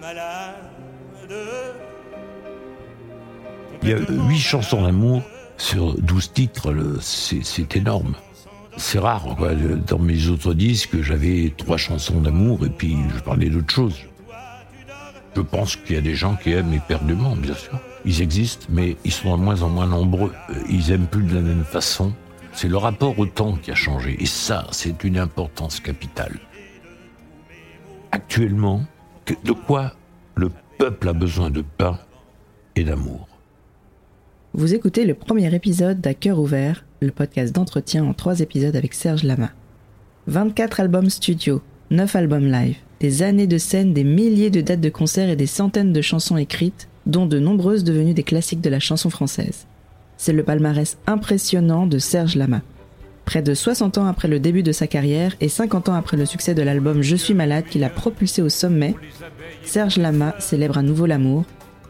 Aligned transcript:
malade. 0.00 0.54
Il 3.82 3.88
y 3.88 3.92
a 3.92 3.98
huit 3.98 4.38
chansons 4.38 4.82
d'amour 4.82 5.22
sur 5.56 6.00
12 6.00 6.32
titres, 6.32 6.74
c'est 7.00 7.76
énorme. 7.76 8.14
C'est 8.76 8.98
rare. 8.98 9.36
Dans 9.86 9.98
mes 9.98 10.28
autres 10.28 10.54
disques, 10.54 11.00
j'avais 11.02 11.52
trois 11.56 11.76
chansons 11.76 12.20
d'amour 12.20 12.66
et 12.66 12.68
puis 12.68 12.96
je 13.14 13.20
parlais 13.20 13.48
d'autre 13.48 13.72
chose. 13.72 13.96
Je 15.34 15.40
pense 15.42 15.76
qu'il 15.76 15.96
y 15.96 15.98
a 15.98 16.02
des 16.02 16.14
gens 16.14 16.34
qui 16.36 16.52
aiment 16.52 16.72
éperdument, 16.72 17.36
bien 17.36 17.54
sûr. 17.54 17.78
Ils 18.06 18.22
existent, 18.22 18.66
mais 18.70 18.96
ils 19.04 19.12
sont 19.12 19.36
de 19.36 19.42
moins 19.42 19.60
en 19.62 19.68
moins 19.68 19.86
nombreux. 19.86 20.32
Euh, 20.48 20.54
Ils 20.70 20.92
aiment 20.92 21.06
plus 21.06 21.24
de 21.24 21.34
la 21.34 21.42
même 21.42 21.64
façon. 21.64 22.14
C'est 22.54 22.68
le 22.68 22.78
rapport 22.78 23.18
au 23.18 23.26
temps 23.26 23.52
qui 23.56 23.70
a 23.70 23.74
changé. 23.74 24.16
Et 24.18 24.26
ça, 24.26 24.66
c'est 24.70 25.04
une 25.04 25.18
importance 25.18 25.78
capitale. 25.80 26.38
Actuellement, 28.12 28.86
de 29.44 29.52
quoi 29.52 29.92
le 30.34 30.50
peuple 30.78 31.08
a 31.08 31.12
besoin 31.12 31.50
de 31.50 31.62
pain 31.62 31.98
et 32.76 32.84
d'amour 32.84 33.26
Vous 34.54 34.74
écoutez 34.74 35.04
le 35.04 35.14
premier 35.14 35.52
épisode 35.54 36.00
d'À 36.00 36.14
cœur 36.14 36.38
ouvert, 36.38 36.84
le 37.00 37.10
podcast 37.10 37.54
d'entretien 37.54 38.04
en 38.04 38.14
trois 38.14 38.40
épisodes 38.40 38.76
avec 38.76 38.94
Serge 38.94 39.24
Lama. 39.24 39.50
24 40.28 40.80
albums 40.80 41.10
studio, 41.10 41.62
9 41.90 42.16
albums 42.16 42.50
live, 42.50 42.76
des 43.00 43.22
années 43.22 43.46
de 43.46 43.58
scènes, 43.58 43.94
des 43.94 44.04
milliers 44.04 44.50
de 44.50 44.60
dates 44.60 44.80
de 44.80 44.90
concerts 44.90 45.30
et 45.30 45.36
des 45.36 45.46
centaines 45.46 45.92
de 45.92 46.02
chansons 46.02 46.36
écrites, 46.36 46.88
dont 47.06 47.26
de 47.26 47.38
nombreuses 47.38 47.84
devenues 47.84 48.14
des 48.14 48.22
classiques 48.22 48.60
de 48.60 48.70
la 48.70 48.80
chanson 48.80 49.10
française. 49.10 49.66
C'est 50.16 50.32
le 50.32 50.42
palmarès 50.42 50.98
impressionnant 51.06 51.86
de 51.86 51.98
Serge 51.98 52.36
Lama. 52.36 52.62
Près 53.26 53.42
de 53.42 53.54
60 53.54 53.98
ans 53.98 54.06
après 54.06 54.28
le 54.28 54.38
début 54.38 54.62
de 54.62 54.70
sa 54.70 54.86
carrière 54.86 55.34
et 55.40 55.48
50 55.48 55.88
ans 55.88 55.94
après 55.94 56.16
le 56.16 56.24
succès 56.24 56.54
de 56.54 56.62
l'album 56.62 57.02
Je 57.02 57.16
suis 57.16 57.34
malade 57.34 57.64
qui 57.68 57.80
l'a 57.80 57.90
propulsé 57.90 58.40
au 58.40 58.48
sommet, 58.48 58.94
Serge 59.64 59.96
Lama 59.96 60.36
célèbre 60.38 60.78
à 60.78 60.82
nouveau 60.82 61.06
l'amour, 61.06 61.44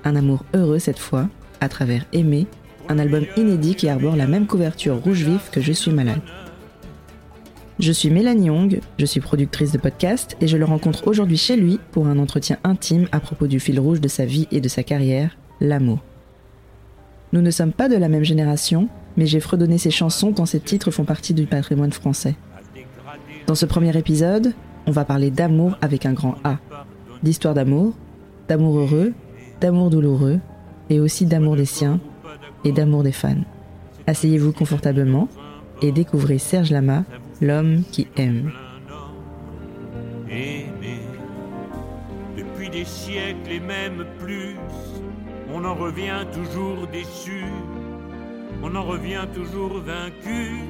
un 0.05 0.17
amour 0.17 0.45
heureux 0.55 0.79
cette 0.79 0.99
fois, 0.99 1.29
à 1.61 1.69
travers 1.69 2.07
Aimer, 2.15 2.47
un 2.89 2.99
album 2.99 3.27
inédit 3.37 3.75
qui 3.75 3.91
arbore 3.91 4.17
la 4.17 4.27
même 4.27 4.47
couverture 4.47 4.97
rouge 4.97 5.25
vif 5.25 5.51
que 5.51 5.61
Je 5.61 5.73
suis 5.73 5.91
malade. 5.91 6.23
Je 7.79 7.93
suis 7.93 8.09
Mélanie 8.09 8.47
Young, 8.47 8.81
je 8.99 9.05
suis 9.05 9.21
productrice 9.21 9.73
de 9.73 9.79
podcast 9.79 10.39
et 10.41 10.49
je 10.49 10.57
le 10.57 10.65
rencontre 10.65 11.07
aujourd'hui 11.07 11.37
chez 11.37 11.57
lui 11.57 11.79
pour 11.93 12.07
un 12.07 12.19
entretien 12.19 12.57
intime 12.65 13.09
à 13.13 13.21
propos 13.21 13.47
du 13.47 13.61
fil 13.61 13.79
rouge 13.79 14.01
de 14.01 14.09
sa 14.09 14.25
vie 14.25 14.49
et 14.51 14.63
de 14.63 14.69
sa 14.69 14.83
carrière, 14.83 15.37
l'amour. 15.61 15.99
Nous 17.35 17.43
ne 17.43 17.51
sommes 17.51 17.73
pas 17.73 17.91
de 17.91 17.97
la 17.97 18.09
même 18.09 18.25
génération, 18.25 18.89
mais 19.17 19.27
j'ai 19.27 19.41
fredonné 19.41 19.79
ses 19.79 19.91
chansons 19.91 20.33
tant 20.33 20.47
ses 20.47 20.61
titres 20.61 20.91
font 20.91 21.05
partie 21.05 21.35
du 21.35 21.47
patrimoine 21.47 21.93
français. 21.93 22.37
Dans 23.47 23.55
ce 23.55 23.67
premier 23.67 23.97
épisode, 23.97 24.55
on 24.87 24.91
va 24.91 25.05
parler 25.05 25.31
d'amour 25.31 25.77
avec 25.81 26.07
un 26.07 26.13
grand 26.13 26.37
A, 26.45 26.59
d'histoire 27.23 27.55
d'amour, 27.55 27.95
d'amour 28.49 28.79
heureux, 28.79 29.13
d'amour 29.61 29.91
douloureux, 29.91 30.41
et 30.91 31.01
aussi 31.01 31.27
d'amour 31.27 31.57
des 31.57 31.65
siens 31.65 32.01
et 32.65 32.73
d'amour 32.73 33.03
des 33.03 33.13
fans. 33.13 33.45
Asseyez-vous 34.07 34.53
confortablement 34.53 35.29
et 35.83 35.93
découvrez 35.93 36.39
Serge 36.39 36.71
Lama, 36.71 37.05
l'homme 37.41 37.83
qui 37.91 38.07
aime. 38.17 38.53
Depuis 42.37 42.71
des 42.71 42.85
siècles 42.85 43.51
et 43.51 43.61
même 43.61 44.05
plus, 44.19 44.57
on 45.53 45.65
en 45.65 45.75
revient 45.75 46.25
toujours 46.33 46.87
déçu, 46.93 47.45
on 48.63 48.75
en 48.75 48.85
revient 48.85 49.27
toujours 49.35 49.81
vaincu. 49.81 50.63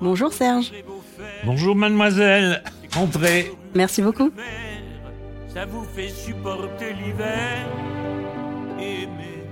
Bonjour 0.00 0.32
Serge. 0.32 0.72
Bonjour 1.44 1.74
mademoiselle, 1.74 2.62
entrez. 2.96 3.52
Merci 3.74 4.02
beaucoup. 4.02 4.30
Ça 5.48 5.64
vous 5.64 5.84
fait 5.84 6.08
supporter 6.08 6.92
l'hiver. 6.92 7.66
Aimer. 8.78 9.44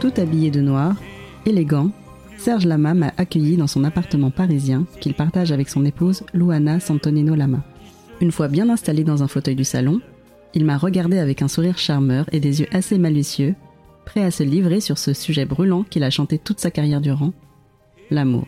Tout 0.00 0.12
habillé 0.16 0.50
de 0.50 0.60
noir, 0.60 0.96
élégant, 1.46 1.90
Serge 2.36 2.66
Lama 2.66 2.94
m'a 2.94 3.12
accueilli 3.16 3.56
dans 3.56 3.68
son 3.68 3.84
appartement 3.84 4.30
parisien 4.30 4.86
qu'il 5.00 5.14
partage 5.14 5.52
avec 5.52 5.68
son 5.68 5.84
épouse 5.84 6.24
Luana 6.34 6.80
Santonino 6.80 7.34
Lama. 7.34 7.62
Une 8.20 8.32
fois 8.32 8.48
bien 8.48 8.68
installé 8.68 9.04
dans 9.04 9.22
un 9.22 9.28
fauteuil 9.28 9.54
du 9.54 9.64
salon, 9.64 10.00
il 10.54 10.64
m'a 10.64 10.78
regardé 10.78 11.18
avec 11.18 11.42
un 11.42 11.48
sourire 11.48 11.78
charmeur 11.78 12.26
et 12.32 12.40
des 12.40 12.60
yeux 12.60 12.68
assez 12.72 12.96
malicieux, 12.96 13.54
prêt 14.06 14.22
à 14.22 14.30
se 14.30 14.42
livrer 14.42 14.80
sur 14.80 14.98
ce 14.98 15.12
sujet 15.12 15.44
brûlant 15.44 15.82
qu'il 15.82 16.04
a 16.04 16.10
chanté 16.10 16.38
toute 16.38 16.60
sa 16.60 16.70
carrière 16.70 17.00
durant, 17.00 17.32
l'amour. 18.10 18.46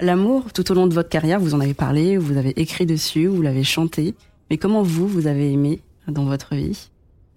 L'amour, 0.00 0.52
tout 0.52 0.70
au 0.70 0.74
long 0.74 0.86
de 0.86 0.94
votre 0.94 1.08
carrière, 1.08 1.40
vous 1.40 1.54
en 1.54 1.60
avez 1.60 1.74
parlé, 1.74 2.16
vous 2.16 2.36
avez 2.36 2.60
écrit 2.60 2.86
dessus, 2.86 3.26
vous 3.26 3.40
l'avez 3.40 3.64
chanté, 3.64 4.14
mais 4.50 4.58
comment 4.58 4.82
vous, 4.82 5.06
vous 5.06 5.26
avez 5.26 5.52
aimé 5.52 5.80
dans 6.08 6.24
votre 6.24 6.54
vie? 6.54 6.90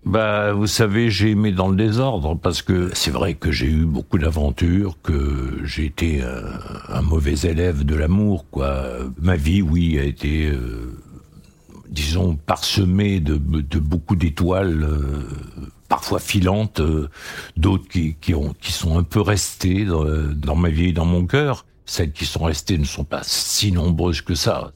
Bah, 0.06 0.54
vous 0.54 0.68
savez, 0.68 1.10
j'ai 1.10 1.32
aimé 1.32 1.52
dans 1.52 1.68
le 1.68 1.76
désordre 1.76 2.38
parce 2.38 2.62
que 2.62 2.92
c'est 2.94 3.10
vrai 3.10 3.34
que 3.34 3.52
j'ai 3.52 3.66
eu 3.66 3.86
beaucoup 3.86 4.20
d'aventures, 4.20 4.98
que 5.02 5.62
j'ai 5.64 5.86
été 5.86 6.22
euh, 6.22 6.44
un 6.90 7.02
mauvais 7.02 7.34
élève 7.34 7.84
de 7.84 7.96
l'amour, 7.96 8.46
quoi. 8.52 8.84
Ma 9.20 9.36
vie, 9.36 9.64
oui, 9.64 9.98
a 9.98 10.04
été, 10.04 10.46
euh, 10.46 10.96
disons, 11.96 12.36
parsemée 12.36 13.20
de, 13.20 13.38
de 13.38 13.80
beaucoup 13.80 14.16
d'étoiles, 14.16 14.84
euh, 14.84 15.24
parfois 15.88 16.20
filantes, 16.20 16.80
euh, 16.82 17.10
d'autres 17.58 17.88
qui, 17.88 18.16
qui, 18.22 18.34
ont, 18.36 18.54
qui 18.62 18.72
sont 18.72 18.98
un 19.00 19.04
peu 19.04 19.22
restées 19.22 19.86
dans, 19.86 20.06
dans 20.34 20.56
ma 20.56 20.70
vie 20.70 20.90
et 20.90 20.94
dans 20.94 21.06
mon 21.06 21.26
cœur. 21.26 21.66
Celles 21.88 22.12
qui 22.12 22.26
sont 22.26 22.44
restées 22.44 22.78
ne 22.78 22.86
sont 22.86 23.04
pas 23.04 23.22
si 23.24 23.72
nombreuses 23.72 24.22
que 24.22 24.36
ça. 24.36 24.72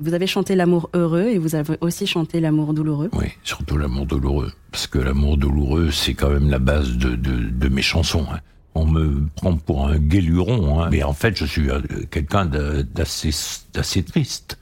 Vous 0.00 0.14
avez 0.14 0.26
chanté 0.26 0.56
l'amour 0.56 0.90
heureux 0.94 1.28
et 1.28 1.38
vous 1.38 1.54
avez 1.54 1.76
aussi 1.80 2.06
chanté 2.06 2.40
l'amour 2.40 2.74
douloureux. 2.74 3.10
Oui, 3.12 3.26
surtout 3.44 3.76
l'amour 3.78 4.06
douloureux. 4.06 4.50
Parce 4.72 4.86
que 4.86 4.98
l'amour 4.98 5.36
douloureux, 5.36 5.90
c'est 5.92 6.14
quand 6.14 6.30
même 6.30 6.50
la 6.50 6.58
base 6.58 6.96
de, 6.96 7.10
de, 7.14 7.36
de 7.48 7.68
mes 7.68 7.82
chansons. 7.82 8.26
hein. 8.32 8.40
On 8.74 8.86
me 8.86 9.24
prend 9.36 9.56
pour 9.56 9.86
un 9.86 9.98
guéluron, 9.98 10.80
hein. 10.82 10.88
mais 10.90 11.04
en 11.04 11.12
fait, 11.12 11.36
je 11.38 11.44
suis 11.44 11.70
euh, 11.70 11.80
quelqu'un 12.10 12.44
d'assez 12.44 14.02
triste, 14.02 14.58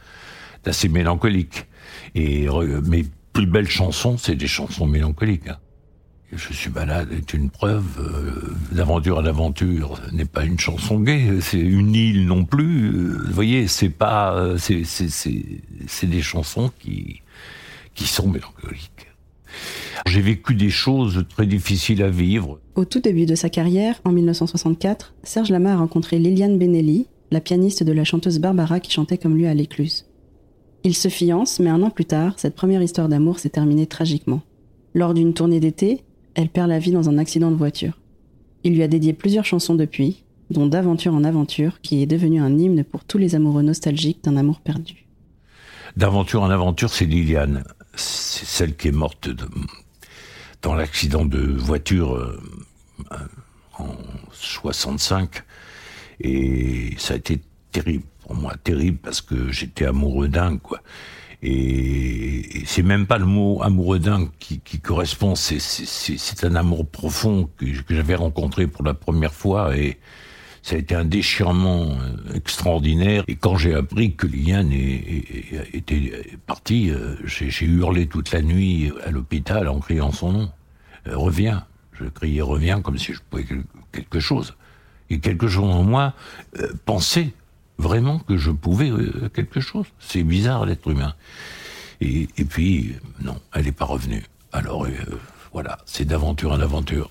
d'assez 0.65 0.89
mélancolique. 0.91 1.67
Et 2.15 2.47
mes 2.87 3.05
plus 3.33 3.47
belles 3.47 3.69
chansons, 3.69 4.19
c'est 4.19 4.35
des 4.35 4.47
chansons 4.47 4.87
mélancoliques. 4.87 5.49
hein. 5.49 5.57
Je 6.35 6.53
suis 6.55 6.71
malade 6.71 7.09
est 7.13 7.35
une 7.35 7.51
preuve. 7.51 7.85
euh, 7.99 8.55
D'aventure 8.75 9.19
à 9.19 9.23
l'aventure 9.23 10.01
n'est 10.13 10.25
pas 10.25 10.45
une 10.45 10.59
chanson 10.59 10.99
gaie, 11.01 11.41
c'est 11.43 11.61
une 11.61 11.95
île 11.95 12.25
non 12.27 12.45
plus. 12.47 12.87
euh, 12.91 13.19
vous 13.27 13.33
voyez, 13.35 13.67
c'est 13.69 13.91
pas, 13.91 14.35
euh, 14.37 14.57
c'est 14.57 16.07
des 16.07 16.23
chansons 16.23 16.71
qui 16.79 17.21
qui 17.95 18.07
sont 18.07 18.29
mélancoliques. 18.29 19.09
J'ai 20.07 20.23
vécu 20.23 20.55
des 20.55 20.71
choses 20.71 21.27
très 21.29 21.45
difficiles 21.47 22.03
à 22.03 22.09
vivre. 22.09 22.59
Au 22.75 22.87
tout 22.87 23.01
début 23.01 23.27
de 23.27 23.35
sa 23.35 23.51
carrière, 23.51 24.01
en 24.07 24.13
1964, 24.13 25.13
Serge 25.25 25.51
Lama 25.51 25.75
a 25.75 25.77
rencontré 25.77 26.19
Liliane 26.19 26.59
Benelli, 26.59 27.07
la 27.31 27.43
pianiste 27.43 27.83
de 27.83 27.93
la 27.93 28.05
chanteuse 28.05 28.39
Barbara 28.39 28.81
qui 28.81 28.91
chantait 28.91 29.19
comme 29.19 29.37
lui 29.37 29.47
à 29.47 29.53
l'écluse. 29.53 30.07
Ils 30.85 30.97
se 30.97 31.09
fiancent, 31.09 31.61
mais 31.61 31.71
un 31.71 31.83
an 31.83 31.91
plus 31.91 32.05
tard, 32.05 32.35
cette 32.39 32.57
première 32.57 32.83
histoire 32.83 33.09
d'amour 33.09 33.39
s'est 33.39 33.51
terminée 33.51 33.87
tragiquement. 33.87 34.43
Lors 34.95 35.15
d'une 35.15 35.33
tournée 35.33 35.61
d'été, 35.61 36.03
elle 36.35 36.49
perd 36.49 36.69
la 36.69 36.79
vie 36.79 36.91
dans 36.91 37.09
un 37.09 37.19
accident 37.19 37.51
de 37.51 37.57
voiture. 37.57 37.99
Il 38.65 38.75
lui 38.75 38.83
a 38.83 38.89
dédié 38.89 39.13
plusieurs 39.13 39.45
chansons 39.45 39.75
depuis, 39.75 40.25
dont 40.51 40.67
D'aventure 40.67 41.15
en 41.15 41.25
aventure, 41.25 41.81
qui 41.81 42.03
est 42.03 42.07
devenu 42.07 42.41
un 42.41 42.59
hymne 42.59 42.85
pour 42.85 43.05
tous 43.05 43.19
les 43.19 43.35
amoureux 43.35 43.63
nostalgiques 43.63 44.25
d'un 44.25 44.37
amour 44.37 44.61
perdu. 44.61 45.07
D'aventure 45.97 46.43
en 46.43 46.51
aventure, 46.51 46.91
c'est 46.91 47.07
Liliane. 47.07 47.65
C'est 47.95 48.47
celle 48.47 48.77
qui 48.77 48.89
est 48.89 48.93
morte 48.93 49.31
dans 50.63 50.75
l'accident 50.75 51.25
de 51.25 51.39
voiture 51.39 52.15
euh, 52.15 52.41
en 53.79 53.89
65. 54.33 55.43
Et 56.21 56.95
ça 56.99 57.15
a 57.15 57.17
été 57.17 57.41
terrible 57.73 58.05
moi, 58.35 58.55
terrible 58.63 58.99
parce 59.03 59.21
que 59.21 59.51
j'étais 59.53 59.87
amoureux 59.87 60.29
dingue, 60.29 60.61
quoi. 60.61 60.81
Et, 61.43 62.63
c'est 62.67 62.83
même 62.85 63.07
pas 63.07 63.19
le 63.19 63.27
mot 63.27 63.61
amoureux 63.63 63.99
dingue 63.99 64.29
qui, 64.39 64.61
qui 64.61 64.79
correspond, 64.81 65.35
c'est- 65.35 66.45
un 66.45 66.55
amour 66.55 66.87
profond 66.87 67.49
que, 67.57 67.65
que 67.83 67.95
j'avais 67.95 68.15
rencontré 68.15 68.67
pour 68.67 68.85
la 68.85 68.95
première 68.95 69.33
fois 69.35 69.77
et 69.77 69.99
ça 70.63 70.77
a 70.77 70.79
été 70.79 70.95
un 70.95 71.05
déchirement 71.05 71.83
euh, 72.01 72.35
extraordinaire. 72.35 73.25
Et 73.27 73.35
quand 73.35 73.57
j'ai 73.57 73.75
appris 73.75 74.15
que 74.15 74.27
Liliane 74.29 74.71
était 74.73 76.13
partie, 76.47 76.91
euh, 76.91 77.17
j'ai 77.25 77.67
hurlé 77.67 78.07
toute 78.07 78.31
la 78.33 78.43
nuit 78.43 78.93
à 79.05 79.11
l'hôpital 79.11 79.69
en 79.69 79.81
criant 79.81 80.13
son 80.13 80.33
nom. 80.33 80.51
Euh, 81.09 81.17
reviens. 81.17 81.67
Je 81.99 82.05
criais 82.05 82.41
reviens 82.43 82.81
comme 82.81 82.99
si 82.99 83.13
je 83.13 83.21
pouvais 83.29 83.45
quel- 83.45 83.65
quelque 83.93 84.21
chose. 84.21 84.55
Et 85.11 85.19
quelque 85.19 85.49
chose 85.49 85.71
en 85.75 85.83
moi 85.83 86.15
pensait 86.87 87.33
vraiment 87.79 88.19
que 88.19 88.37
je 88.37 88.51
pouvais 88.51 88.91
euh, 88.91 89.29
quelque 89.35 89.61
chose. 89.61 89.87
C'est 89.99 90.23
bizarre 90.23 90.67
l'être 90.67 90.89
humain. 90.91 91.15
Et, 92.01 92.27
puis, 92.49 92.91
euh, 92.91 93.25
non, 93.25 93.37
elle 93.55 93.67
n'est 93.67 93.73
pas 93.73 93.85
revenue. 93.85 94.25
Alors, 94.53 94.87
euh, 94.87 94.91
voilà, 95.53 95.79
c'est 95.87 96.05
d'aventure 96.05 96.53
en 96.53 96.61
aventure. 96.61 97.11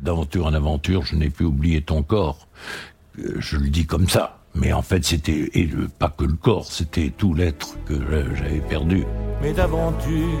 D'aventure 0.00 0.46
en 0.46 0.54
aventure, 0.54 1.04
je 1.06 1.16
n'ai 1.16 1.30
plus 1.30 1.46
oublié 1.46 1.80
ton 1.80 2.02
corps. 2.02 2.48
je 3.16 3.56
le 3.56 3.70
dis 3.70 3.86
comme 3.86 4.08
ça. 4.08 4.38
Mais 4.54 4.72
en 4.74 4.82
fait, 4.82 5.02
c'était 5.02 5.50
et 5.54 5.70
pas 5.98 6.10
que 6.10 6.24
le 6.24 6.34
corps, 6.34 6.66
c'était 6.66 7.10
tout 7.10 7.32
l'être 7.32 7.82
que 7.86 7.94
j'avais 8.34 8.60
perdu. 8.60 9.04
Mais 9.40 9.54
d'aventure 9.54 10.38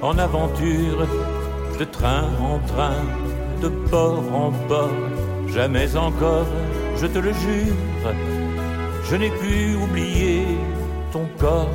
en 0.00 0.16
aventure, 0.16 1.06
de 1.78 1.84
train 1.84 2.28
en 2.40 2.58
train, 2.60 3.02
de 3.62 3.68
port 3.90 4.22
en 4.32 4.52
port, 4.68 4.90
jamais 5.48 5.96
encore, 5.96 6.46
je 7.00 7.06
te 7.06 7.18
le 7.18 7.32
jure, 7.32 7.76
je 9.08 9.16
n'ai 9.16 9.30
pu 9.30 9.74
oublier 9.82 10.42
ton 11.12 11.26
corps. 11.38 11.70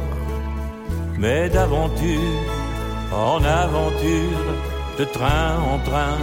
Mais 1.19 1.49
d'aventure 1.49 2.39
en 3.13 3.43
aventure, 3.43 4.45
de 4.97 5.05
train 5.05 5.59
en 5.73 5.77
train, 5.89 6.17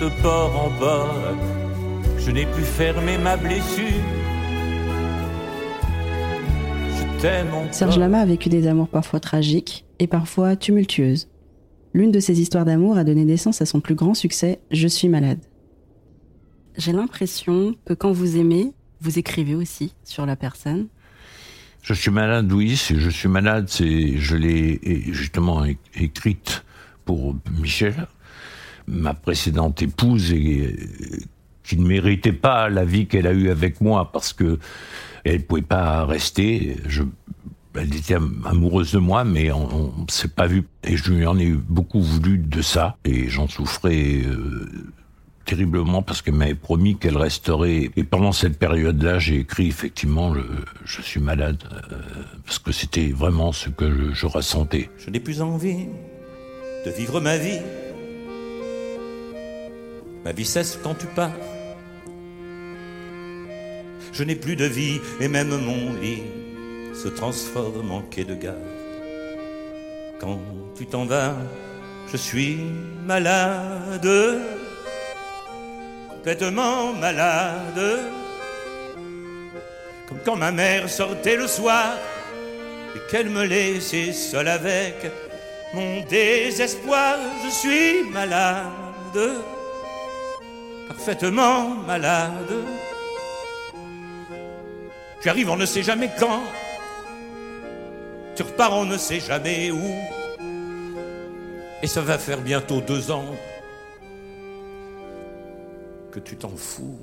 de 0.00 0.08
port 0.22 0.52
en 0.66 0.70
port, 0.80 1.36
je 2.18 2.30
n'ai 2.30 2.46
pu 2.46 2.62
fermer 2.62 3.18
ma 3.18 3.36
blessure 3.36 4.02
Serge 7.72 7.98
Lama 7.98 8.20
a 8.20 8.26
vécu 8.26 8.48
des 8.48 8.66
amours 8.66 8.88
parfois 8.88 9.20
tragiques 9.20 9.84
et 9.98 10.06
parfois 10.06 10.54
tumultueuses. 10.54 11.28
L'une 11.94 12.12
de 12.12 12.20
ces 12.20 12.40
histoires 12.40 12.64
d'amour 12.64 12.98
a 12.98 13.04
donné 13.04 13.24
naissance 13.24 13.62
à 13.62 13.66
son 13.66 13.80
plus 13.80 13.94
grand 13.94 14.14
succès, 14.14 14.60
Je 14.70 14.86
suis 14.86 15.08
malade. 15.08 15.38
J'ai 16.76 16.92
l'impression 16.92 17.74
que 17.86 17.94
quand 17.94 18.12
vous 18.12 18.36
aimez, 18.36 18.72
vous 19.00 19.18
écrivez 19.18 19.54
aussi 19.54 19.94
sur 20.04 20.26
la 20.26 20.36
personne. 20.36 20.88
Je 21.82 21.94
suis 21.94 22.10
malade, 22.10 22.52
oui. 22.52 22.74
Je 22.74 23.10
suis 23.10 23.28
malade, 23.28 23.66
c'est 23.68 24.18
je 24.18 24.36
l'ai 24.36 24.80
justement 25.12 25.64
écrite 25.94 26.64
pour 27.04 27.36
Michel, 27.58 28.08
ma 28.88 29.14
précédente 29.14 29.80
épouse, 29.82 30.32
et, 30.32 30.76
qui 31.62 31.76
ne 31.76 31.86
méritait 31.86 32.32
pas 32.32 32.68
la 32.68 32.84
vie 32.84 33.06
qu'elle 33.06 33.26
a 33.26 33.32
eue 33.32 33.50
avec 33.50 33.80
moi 33.80 34.12
parce 34.12 34.32
que 34.32 34.58
elle 35.24 35.44
pouvait 35.44 35.62
pas 35.62 36.04
rester. 36.04 36.76
Elle 37.74 37.94
était 37.94 38.14
amoureuse 38.14 38.92
de 38.92 38.98
moi, 38.98 39.24
mais 39.24 39.52
on, 39.52 39.92
ne 39.98 40.10
s'est 40.10 40.28
pas 40.28 40.46
vu. 40.46 40.64
Et 40.84 40.96
je 40.96 41.12
lui 41.12 41.26
en 41.26 41.38
ai 41.38 41.50
beaucoup 41.50 42.00
voulu 42.00 42.38
de 42.38 42.62
ça, 42.62 42.96
et 43.04 43.28
j'en 43.28 43.48
souffrais 43.48 44.22
euh, 44.24 44.92
terriblement 45.46 46.02
parce 46.02 46.20
qu'elle 46.20 46.34
m'avait 46.34 46.54
promis 46.54 46.98
qu'elle 46.98 47.16
resterait. 47.16 47.90
Et 47.96 48.04
pendant 48.04 48.32
cette 48.32 48.58
période-là, 48.58 49.18
j'ai 49.18 49.36
écrit 49.36 49.68
effectivement 49.68 50.34
Je 50.84 51.00
suis 51.00 51.20
malade, 51.20 51.62
euh, 51.72 51.98
parce 52.44 52.58
que 52.58 52.72
c'était 52.72 53.08
vraiment 53.08 53.52
ce 53.52 53.70
que 53.70 53.90
je, 53.90 54.12
je 54.12 54.26
ressentais. 54.26 54.90
Je 54.98 55.08
n'ai 55.08 55.20
plus 55.20 55.40
envie 55.40 55.86
de 56.84 56.90
vivre 56.90 57.20
ma 57.20 57.38
vie. 57.38 57.60
Ma 60.24 60.32
vie 60.32 60.44
cesse 60.44 60.78
quand 60.82 60.94
tu 60.94 61.06
pars 61.06 61.32
je 64.16 64.24
n'ai 64.24 64.34
plus 64.34 64.56
de 64.56 64.64
vie 64.64 64.98
et 65.20 65.28
même 65.28 65.54
mon 65.60 65.92
lit 66.00 66.22
se 66.94 67.08
transforme 67.08 67.90
en 67.90 68.00
quai 68.00 68.24
de 68.24 68.34
gare. 68.34 68.54
Quand 70.18 70.40
tu 70.74 70.86
t'en 70.86 71.04
vas, 71.04 71.36
je 72.10 72.16
suis 72.16 72.56
malade, 73.06 74.08
complètement 76.26 76.92
malade. 76.92 78.00
Comme 80.08 80.18
quand 80.24 80.34
ma 80.34 80.50
mère 80.50 80.90
sortait 80.90 81.36
le 81.36 81.46
soir 81.46 81.92
et 82.96 82.98
qu'elle 83.08 83.30
me 83.30 83.44
laissait 83.44 84.12
seule 84.12 84.48
avec 84.48 85.08
mon 85.72 86.00
désespoir. 86.10 87.16
Je 87.44 87.50
suis 87.50 88.02
malade, 88.10 89.36
parfaitement 90.88 91.68
malade. 91.86 92.54
Tu 95.22 95.28
arrives, 95.28 95.50
on 95.50 95.56
ne 95.56 95.66
sait 95.66 95.84
jamais 95.84 96.10
quand. 96.18 96.42
Tu 98.34 98.42
repars, 98.42 98.76
on 98.76 98.84
ne 98.84 98.96
sait 98.96 99.20
jamais 99.20 99.70
où. 99.70 99.94
Et 101.84 101.86
ça 101.86 102.00
va 102.00 102.18
faire 102.18 102.40
bientôt 102.40 102.80
deux 102.80 103.12
ans 103.12 103.26
que 106.16 106.20
tu 106.20 106.36
t'en 106.36 106.56
fous. 106.56 106.98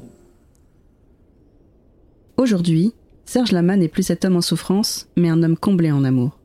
Aujourd'hui, 2.38 2.94
Serge 3.26 3.52
Lama 3.52 3.78
n'est 3.78 3.88
plus 3.88 4.02
cet 4.02 4.26
homme 4.26 4.38
en 4.38 4.42
souffrance, 4.42 5.08
mais 5.16 5.30
un 5.30 5.44
homme 5.44 5.56
comblé 5.56 5.92
en 5.92 6.04
amour. 6.04 6.40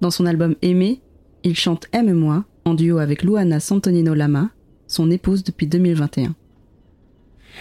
Dans 0.00 0.10
son 0.10 0.24
album 0.24 0.54
Aimé, 0.62 1.02
il 1.44 1.54
chante 1.56 1.88
Aime-moi 1.92 2.44
en 2.64 2.72
duo 2.72 2.98
avec 2.98 3.22
Luana 3.22 3.60
Santonino 3.60 4.14
Lama, 4.14 4.48
son 4.86 5.10
épouse 5.10 5.44
depuis 5.44 5.66
2021. 5.66 6.34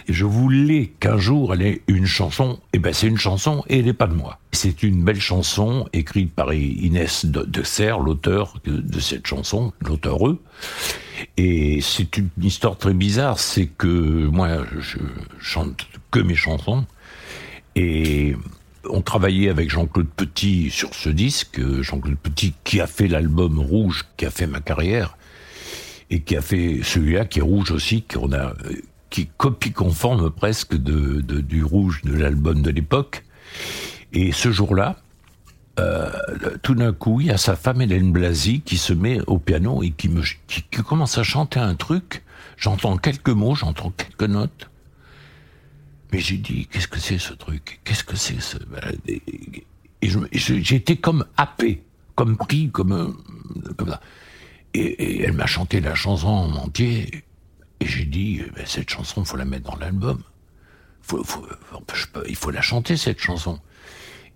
Et 0.07 0.13
je 0.13 0.25
voulais 0.25 0.93
qu'un 1.01 1.17
jour 1.17 1.53
elle 1.53 1.61
ait 1.61 1.81
une 1.87 2.05
chanson. 2.05 2.59
Et 2.71 2.77
eh 2.77 2.79
ben 2.79 2.93
c'est 2.93 3.07
une 3.07 3.17
chanson 3.17 3.63
et 3.67 3.79
elle 3.79 3.85
n'est 3.85 3.93
pas 3.93 4.07
de 4.07 4.13
moi. 4.13 4.39
C'est 4.53 4.83
une 4.83 5.03
belle 5.03 5.19
chanson 5.19 5.85
écrite 5.91 6.33
par 6.33 6.53
Inès 6.53 7.25
de, 7.25 7.63
Serre, 7.63 7.99
l'auteur 7.99 8.55
de, 8.63 8.99
cette 8.99 9.27
chanson, 9.27 9.73
l'auteur 9.81 10.27
eux. 10.27 10.41
Et 11.37 11.79
c'est 11.81 12.17
une 12.17 12.29
histoire 12.41 12.77
très 12.77 12.93
bizarre, 12.93 13.39
c'est 13.39 13.67
que 13.67 14.27
moi 14.27 14.65
je 14.79 14.97
chante 15.39 15.87
que 16.11 16.19
mes 16.19 16.35
chansons 16.35 16.85
et 17.75 18.35
on 18.89 19.01
travaillait 19.01 19.49
avec 19.49 19.69
Jean-Claude 19.69 20.07
Petit 20.15 20.69
sur 20.69 20.93
ce 20.93 21.09
disque, 21.09 21.59
Jean-Claude 21.81 22.17
Petit 22.17 22.53
qui 22.63 22.79
a 22.79 22.87
fait 22.87 23.07
l'album 23.07 23.59
Rouge, 23.59 24.05
qui 24.17 24.25
a 24.25 24.31
fait 24.31 24.47
ma 24.47 24.61
carrière 24.61 25.17
et 26.09 26.21
qui 26.21 26.35
a 26.35 26.41
fait 26.41 26.81
celui-là 26.83 27.25
qui 27.25 27.39
est 27.39 27.43
rouge 27.43 27.71
aussi, 27.71 28.03
qu'on 28.03 28.31
a 28.33 28.53
qui 29.09 29.27
copie 29.37 29.71
conforme 29.71 30.29
presque 30.29 30.75
de, 30.75 31.21
du 31.21 31.63
rouge 31.63 32.01
de 32.03 32.13
l'album 32.13 32.61
de 32.61 32.69
l'époque. 32.69 33.23
Et 34.13 34.31
ce 34.31 34.51
jour-là, 34.51 34.97
euh, 35.77 36.09
tout 36.61 36.75
d'un 36.75 36.93
coup, 36.93 37.19
il 37.21 37.27
y 37.27 37.31
a 37.31 37.37
sa 37.37 37.55
femme 37.55 37.81
Hélène 37.81 38.11
Blasi 38.11 38.61
qui 38.61 38.77
se 38.77 38.93
met 38.93 39.19
au 39.27 39.39
piano 39.39 39.83
et 39.83 39.91
qui, 39.91 40.07
me, 40.07 40.21
qui, 40.47 40.63
commence 40.83 41.17
à 41.17 41.23
chanter 41.23 41.59
un 41.59 41.75
truc. 41.75 42.23
J'entends 42.57 42.97
quelques 42.97 43.29
mots, 43.29 43.55
j'entends 43.55 43.91
quelques 43.91 44.23
notes. 44.23 44.69
Mais 46.11 46.19
j'ai 46.19 46.37
dit, 46.37 46.67
qu'est-ce 46.67 46.87
que 46.87 46.99
c'est 46.99 47.17
ce 47.17 47.33
truc? 47.33 47.81
Qu'est-ce 47.83 48.03
que 48.03 48.15
c'est 48.15 48.39
ce... 48.39 48.57
Et, 50.01 50.75
été 50.75 50.95
comme 50.97 51.25
happé, 51.35 51.83
comme 52.15 52.37
pris, 52.37 52.69
comme. 52.69 53.17
Et, 54.73 55.23
elle 55.23 55.33
m'a 55.33 55.47
chanté 55.47 55.81
la 55.81 55.95
chanson 55.95 56.27
en 56.27 56.55
entier. 56.55 57.23
Et 57.81 57.85
j'ai 57.85 58.05
dit, 58.05 58.41
eh 58.45 58.51
ben, 58.51 58.65
cette 58.65 58.89
chanson, 58.89 59.25
faut 59.25 59.35
la 59.35 59.45
mettre 59.45 59.69
dans 59.71 59.77
l'album. 59.77 60.21
il 62.29 62.35
faut 62.35 62.51
la 62.51 62.61
chanter, 62.61 62.95
cette 62.95 63.19
chanson. 63.19 63.59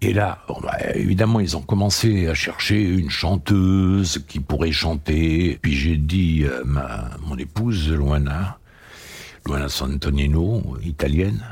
Et 0.01 0.13
là, 0.13 0.45
bah, 0.61 0.77
évidemment, 0.95 1.41
ils 1.41 1.57
ont 1.57 1.61
commencé 1.61 2.27
à 2.27 2.33
chercher 2.33 2.81
une 2.81 3.09
chanteuse 3.09 4.23
qui 4.27 4.39
pourrait 4.39 4.71
chanter. 4.71 5.59
Puis 5.61 5.75
j'ai 5.75 5.97
dit 5.97 6.45
à 6.45 6.63
ma, 6.63 7.09
mon 7.25 7.37
épouse, 7.37 7.91
Luana, 7.91 8.59
Luana 9.45 9.67
Santonino, 9.67 10.77
italienne, 10.83 11.43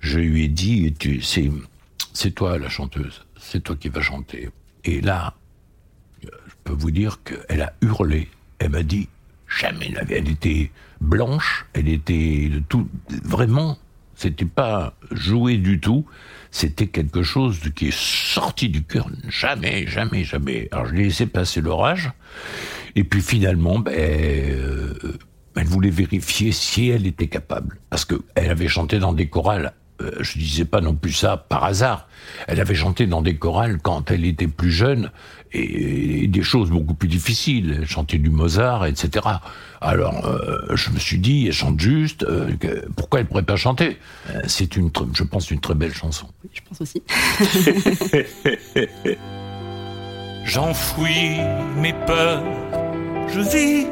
je 0.00 0.18
lui 0.18 0.44
ai 0.44 0.48
dit, 0.48 0.94
c'est, 1.22 1.50
c'est 2.12 2.32
toi 2.32 2.58
la 2.58 2.68
chanteuse, 2.68 3.24
c'est 3.40 3.62
toi 3.62 3.74
qui 3.74 3.88
vas 3.88 4.02
chanter. 4.02 4.50
Et 4.84 5.00
là, 5.00 5.34
je 6.22 6.54
peux 6.64 6.74
vous 6.74 6.90
dire 6.90 7.20
qu'elle 7.24 7.62
a 7.62 7.72
hurlé. 7.80 8.28
Elle 8.58 8.70
m'a 8.70 8.82
dit, 8.82 9.08
jamais 9.48 9.88
n'avait. 9.88 10.18
Elle 10.18 10.28
était 10.28 10.70
blanche, 11.00 11.66
elle 11.72 11.88
était 11.88 12.48
de 12.50 12.58
tout. 12.60 12.88
Vraiment, 13.24 13.78
c'était 14.16 14.46
pas 14.46 14.94
joué 15.12 15.58
du 15.58 15.78
tout. 15.78 16.06
C'était 16.50 16.86
quelque 16.86 17.22
chose 17.22 17.60
qui 17.74 17.88
est 17.88 17.96
sorti 17.96 18.70
du 18.70 18.82
cœur. 18.82 19.10
Jamais, 19.28 19.86
jamais, 19.86 20.24
jamais. 20.24 20.68
Alors 20.72 20.86
je 20.86 20.94
l'ai 20.94 21.04
laissé 21.04 21.26
passer 21.26 21.60
l'orage. 21.60 22.10
Et 22.94 23.04
puis 23.04 23.20
finalement, 23.20 23.78
ben, 23.78 23.94
euh, 23.94 24.94
elle 25.54 25.66
voulait 25.66 25.90
vérifier 25.90 26.52
si 26.52 26.88
elle 26.88 27.06
était 27.06 27.28
capable. 27.28 27.78
Parce 27.90 28.06
qu'elle 28.06 28.50
avait 28.50 28.68
chanté 28.68 28.98
dans 28.98 29.12
des 29.12 29.28
chorales 29.28 29.74
euh, 30.00 30.10
je 30.20 30.38
disais 30.38 30.64
pas 30.64 30.80
non 30.80 30.94
plus 30.94 31.12
ça 31.12 31.36
par 31.36 31.64
hasard. 31.64 32.08
Elle 32.46 32.60
avait 32.60 32.74
chanté 32.74 33.06
dans 33.06 33.22
des 33.22 33.36
chorales 33.36 33.78
quand 33.82 34.10
elle 34.10 34.24
était 34.24 34.48
plus 34.48 34.70
jeune 34.70 35.10
et, 35.52 36.26
des 36.28 36.42
choses 36.42 36.70
beaucoup 36.70 36.94
plus 36.94 37.08
difficiles. 37.08 37.78
Elle 37.80 37.88
chantait 37.88 38.18
du 38.18 38.30
Mozart, 38.30 38.84
etc. 38.86 39.26
Alors, 39.80 40.26
euh, 40.26 40.58
je 40.74 40.90
me 40.90 40.98
suis 40.98 41.18
dit, 41.18 41.46
elle 41.46 41.52
chante 41.52 41.80
juste. 41.80 42.24
Euh, 42.24 42.52
pourquoi 42.96 43.20
elle 43.20 43.26
pourrait 43.26 43.42
pas 43.42 43.56
chanter? 43.56 43.96
C'est 44.46 44.76
une, 44.76 44.90
je 45.14 45.22
pense, 45.22 45.50
une 45.50 45.60
très 45.60 45.74
belle 45.74 45.94
chanson. 45.94 46.28
Oui, 46.44 46.50
je 46.52 46.60
pense 46.68 46.80
aussi. 46.80 47.02
J'enfouis 50.44 51.38
mes 51.80 51.92
peurs, 52.06 52.42
je 53.28 53.40
vis, 53.40 53.86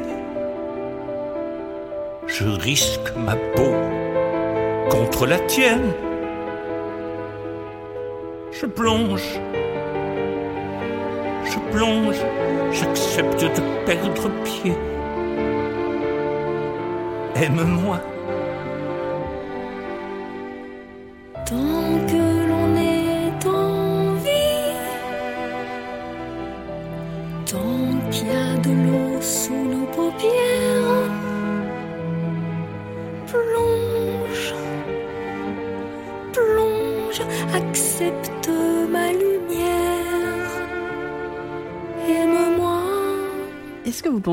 je 2.27 2.45
risque 2.45 3.13
ma 3.17 3.35
peau 3.35 4.04
contre 4.89 5.25
la 5.25 5.39
tienne. 5.39 5.93
Je 8.51 8.65
plonge, 8.65 9.39
je 11.43 11.59
plonge, 11.71 12.15
j'accepte 12.71 13.41
de 13.41 13.85
perdre 13.85 14.29
pied. 14.43 14.73
Aime-moi, 17.35 17.99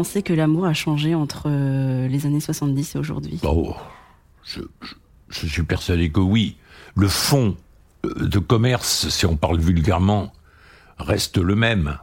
Est-ce 0.01 0.21
que 0.21 0.33
l'amour 0.33 0.65
a 0.65 0.73
changé 0.73 1.15
entre 1.15 1.45
euh, 1.47 2.09
les 2.09 2.25
années 2.25 2.41
70 2.41 2.95
et 2.95 2.99
aujourd'hui? 2.99 3.41
Oh, 3.43 3.77
je, 4.43 4.61
suis 5.31 5.63
persuadé 5.63 6.11
que 6.11 6.21
oui. 6.21 6.57
Le 6.97 7.09
fond 7.09 7.57
euh, 8.07 8.27
de 8.27 8.39
commerce, 8.39 9.09
si 9.11 9.27
on 9.27 9.37
parle 9.37 9.61
vulgairement, 9.61 10.33
reste 10.99 11.37
le 11.37 11.55
même. 11.55 11.99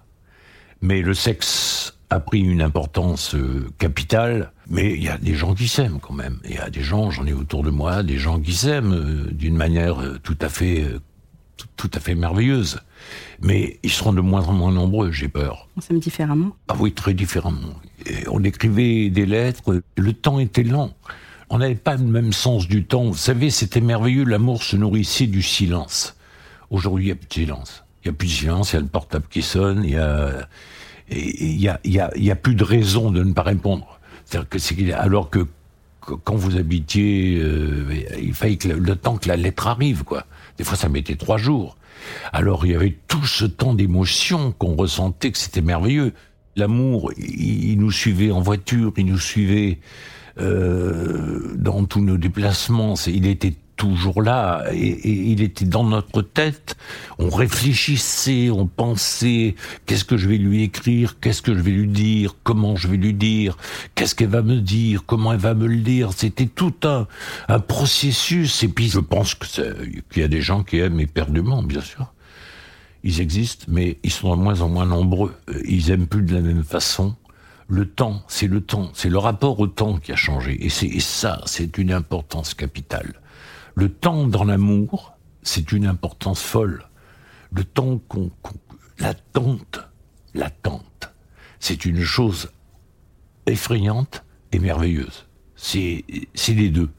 Mais 0.82 1.02
le 1.02 1.16
sexe 1.16 1.98
a 2.12 2.20
pris 2.20 2.42
une 2.42 2.62
importance 2.62 3.34
euh, 3.34 3.68
capitale. 3.80 4.52
Mais 4.68 4.94
il 4.94 5.04
y 5.04 5.10
a 5.10 5.18
des 5.18 5.34
gens 5.34 5.56
qui 5.56 5.68
s'aiment 5.68 6.00
quand 6.00 6.14
même. 6.14 6.40
Il 6.46 6.56
y 6.56 6.60
a 6.60 6.70
des 6.70 6.84
gens, 6.84 7.10
j'en 7.10 7.26
ai 7.26 7.34
autour 7.34 7.64
de 7.64 7.72
moi, 7.72 8.04
des 8.04 8.18
gens 8.18 8.40
qui 8.40 8.54
s'aiment 8.54 9.28
d'une 9.32 9.58
manière 9.58 9.98
tout 10.22 10.38
à 10.42 10.50
fait, 10.50 10.86
tout 11.76 11.90
à 11.94 12.00
fait 12.00 12.14
merveilleuse. 12.14 12.80
Mais 13.42 13.80
ils 13.84 13.92
seront 13.92 14.14
de 14.14 14.22
moins 14.22 14.46
en 14.46 14.54
moins 14.54 14.72
nombreux, 14.72 15.12
j'ai 15.12 15.30
peur. 15.30 15.68
On 15.78 15.82
s'aime 15.82 16.00
différemment 16.00 16.56
Ah 16.68 16.76
oui, 16.80 16.94
très 16.94 17.14
différemment. 17.14 17.74
Et 18.06 18.28
on 18.30 18.44
écrivait 18.44 19.10
des 19.10 19.26
lettres, 19.26 19.82
le 19.96 20.14
temps 20.14 20.40
était 20.40 20.64
lent. 20.64 20.94
On 21.50 21.58
n'avait 21.58 21.76
pas 21.76 21.96
le 21.96 22.04
même 22.04 22.32
sens 22.32 22.68
du 22.68 22.86
temps. 22.86 23.06
Vous 23.06 23.16
savez, 23.16 23.50
c'était 23.50 23.82
merveilleux, 23.82 24.24
l'amour 24.24 24.62
se 24.64 24.76
nourrissait 24.76 25.28
du 25.28 25.42
silence. 25.42 26.16
Aujourd'hui, 26.70 27.06
il 27.06 27.08
n'y 27.08 27.12
a 27.12 27.16
plus 27.16 27.28
de 27.28 27.34
silence. 27.34 27.84
Il 28.04 28.10
n'y 28.10 28.16
a 28.16 28.18
plus 28.18 28.28
de 28.28 28.32
silence, 28.34 28.72
il 28.72 28.76
y 28.76 28.80
a 28.80 28.82
le 28.82 28.88
portable 28.88 29.26
qui 29.30 29.42
sonne, 29.42 29.84
il 29.84 29.92
y 29.92 29.98
a, 29.98 30.48
il 31.10 31.60
y 31.60 31.68
a, 31.68 31.80
y 31.84 32.00
a, 32.00 32.12
y 32.16 32.32
a 32.32 32.36
plus 32.36 32.56
de 32.56 32.64
raison 32.64 33.12
de 33.12 33.24
ne 33.24 33.34
pas 33.34 33.42
répondre. 33.42 34.00
C'est-à-dire 34.26 34.50
que 34.50 34.60
c'est, 34.60 34.94
alors 34.94 35.30
que 35.30 35.48
que 36.06 36.14
quand 36.14 36.36
vous 36.36 36.58
habitiez, 36.58 37.40
euh, 37.40 37.86
il 38.22 38.34
fallait 38.34 38.56
que 38.56 38.70
le, 38.70 38.80
le 38.80 38.96
temps 38.96 39.18
que 39.18 39.28
la 39.28 39.36
lettre 39.36 39.68
arrive, 39.68 40.04
quoi. 40.04 40.26
Des 40.58 40.64
fois, 40.64 40.78
ça 40.78 40.88
mettait 40.90 41.16
trois 41.16 41.38
jours. 41.38 41.78
Alors, 42.34 42.66
il 42.66 42.72
y 42.72 42.76
avait 42.76 42.98
tout 43.08 43.26
ce 43.26 43.46
temps 43.46 43.74
d'émotion 43.74 44.52
qu'on 44.52 44.76
ressentait, 44.76 45.32
que 45.32 45.38
c'était 45.38 45.62
merveilleux. 45.62 46.14
L'amour, 46.56 47.12
il, 47.18 47.78
nous 47.80 47.92
suivait 47.92 48.32
en 48.32 48.42
voiture, 48.42 48.94
il 48.98 49.06
nous 49.06 49.20
suivait 49.20 49.80
euh, 50.40 51.54
dans 51.56 51.86
tous 51.86 52.02
nos 52.02 52.18
déplacements. 52.18 52.96
Il 53.08 53.28
était 53.28 53.54
toujours 53.80 54.22
là 54.22 54.66
et, 54.74 55.32
il 55.32 55.42
était 55.42 55.66
dans 55.66 55.86
notre 55.86 56.22
tête. 56.22 56.76
On 57.18 57.30
réfléchissait, 57.30 58.50
on 58.52 58.68
pensait 58.68 59.56
qu'est-ce 59.86 60.04
que 60.04 60.18
je 60.18 60.28
vais 60.28 60.38
lui 60.38 60.64
écrire, 60.64 61.20
qu'est-ce 61.20 61.42
que 61.42 61.56
je 61.56 61.62
vais 61.62 61.72
lui 61.72 61.88
dire, 61.88 62.36
comment 62.44 62.76
je 62.76 62.90
vais 62.90 62.98
lui 62.98 63.14
dire, 63.14 63.58
qu'est-ce 63.96 64.14
qu'elle 64.14 64.30
va 64.30 64.42
me 64.42 64.58
dire, 64.58 65.06
comment 65.06 65.32
elle 65.32 65.40
va 65.40 65.54
me 65.54 65.66
le 65.66 65.78
dire. 65.78 66.12
C'était 66.14 66.46
tout 66.46 66.76
un, 66.84 67.08
processus. 67.60 68.64
Et 68.64 68.68
puis 68.68 68.90
je 68.90 69.00
pense 69.00 69.34
qu'il 69.34 69.94
y 70.18 70.24
a 70.24 70.28
des 70.28 70.42
gens 70.42 70.64
qui 70.64 70.78
aiment 70.78 71.00
éperdument, 71.00 71.64
bien 71.64 71.82
sûr. 71.82 72.14
Ils 73.04 73.22
existent, 73.22 73.66
mais 73.70 73.98
ils 74.04 74.12
sont 74.12 74.36
de 74.36 74.42
moins 74.42 74.60
en 74.60 74.68
moins 74.68 74.86
nombreux. 74.86 75.34
Euh, 75.50 75.62
Ils 75.66 75.90
aiment 75.90 76.08
plus 76.08 76.24
de 76.24 76.36
la 76.36 76.42
même 76.42 76.66
façon. 76.66 77.16
Le 77.70 77.86
temps, 77.86 78.24
c'est 78.28 78.48
le 78.48 78.60
temps, 78.60 78.90
c'est 78.94 79.10
le 79.10 79.20
rapport 79.20 79.58
au 79.58 79.68
temps 79.68 80.00
qui 80.00 80.12
a 80.12 80.18
changé. 80.18 80.66
Et 80.66 81.00
ça, 81.00 81.42
c'est 81.46 81.78
une 81.78 81.94
importance 81.94 82.54
capitale. 82.54 83.14
Le 83.80 83.88
temps 83.88 84.28
dans 84.28 84.44
l'amour, 84.44 85.14
c'est 85.42 85.72
une 85.72 85.86
importance 85.86 86.42
folle. 86.42 86.84
Le 87.50 87.64
temps 87.64 88.02
qu'on, 88.10 88.30
l'attente, 89.00 89.80
l'attente, 90.34 91.14
c'est 91.62 91.86
une 91.86 92.04
chose 92.04 92.50
effrayante 93.46 94.26
et 94.52 94.60
merveilleuse. 94.60 95.28
C'est, 95.56 96.04
les 96.50 96.70
deux. 96.70 96.90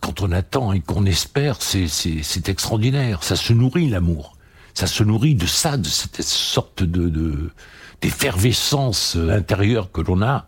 Quand 0.00 0.22
on 0.22 0.32
attend 0.32 0.72
et 0.72 0.80
qu'on 0.80 1.04
espère, 1.04 1.60
c'est, 1.60 2.48
extraordinaire. 2.48 3.22
Ça 3.22 3.36
se 3.36 3.52
nourrit 3.52 3.90
l'amour. 3.90 4.38
Ça 4.72 4.86
se 4.86 5.02
nourrit 5.02 5.34
de 5.34 5.44
ça, 5.44 5.76
de 5.76 5.86
cette 5.86 6.22
sorte 6.22 6.82
de, 6.82 7.10
de 7.10 7.50
d'effervescence 8.00 9.16
intérieure 9.16 9.92
que 9.92 10.00
l'on 10.00 10.22
a. 10.22 10.46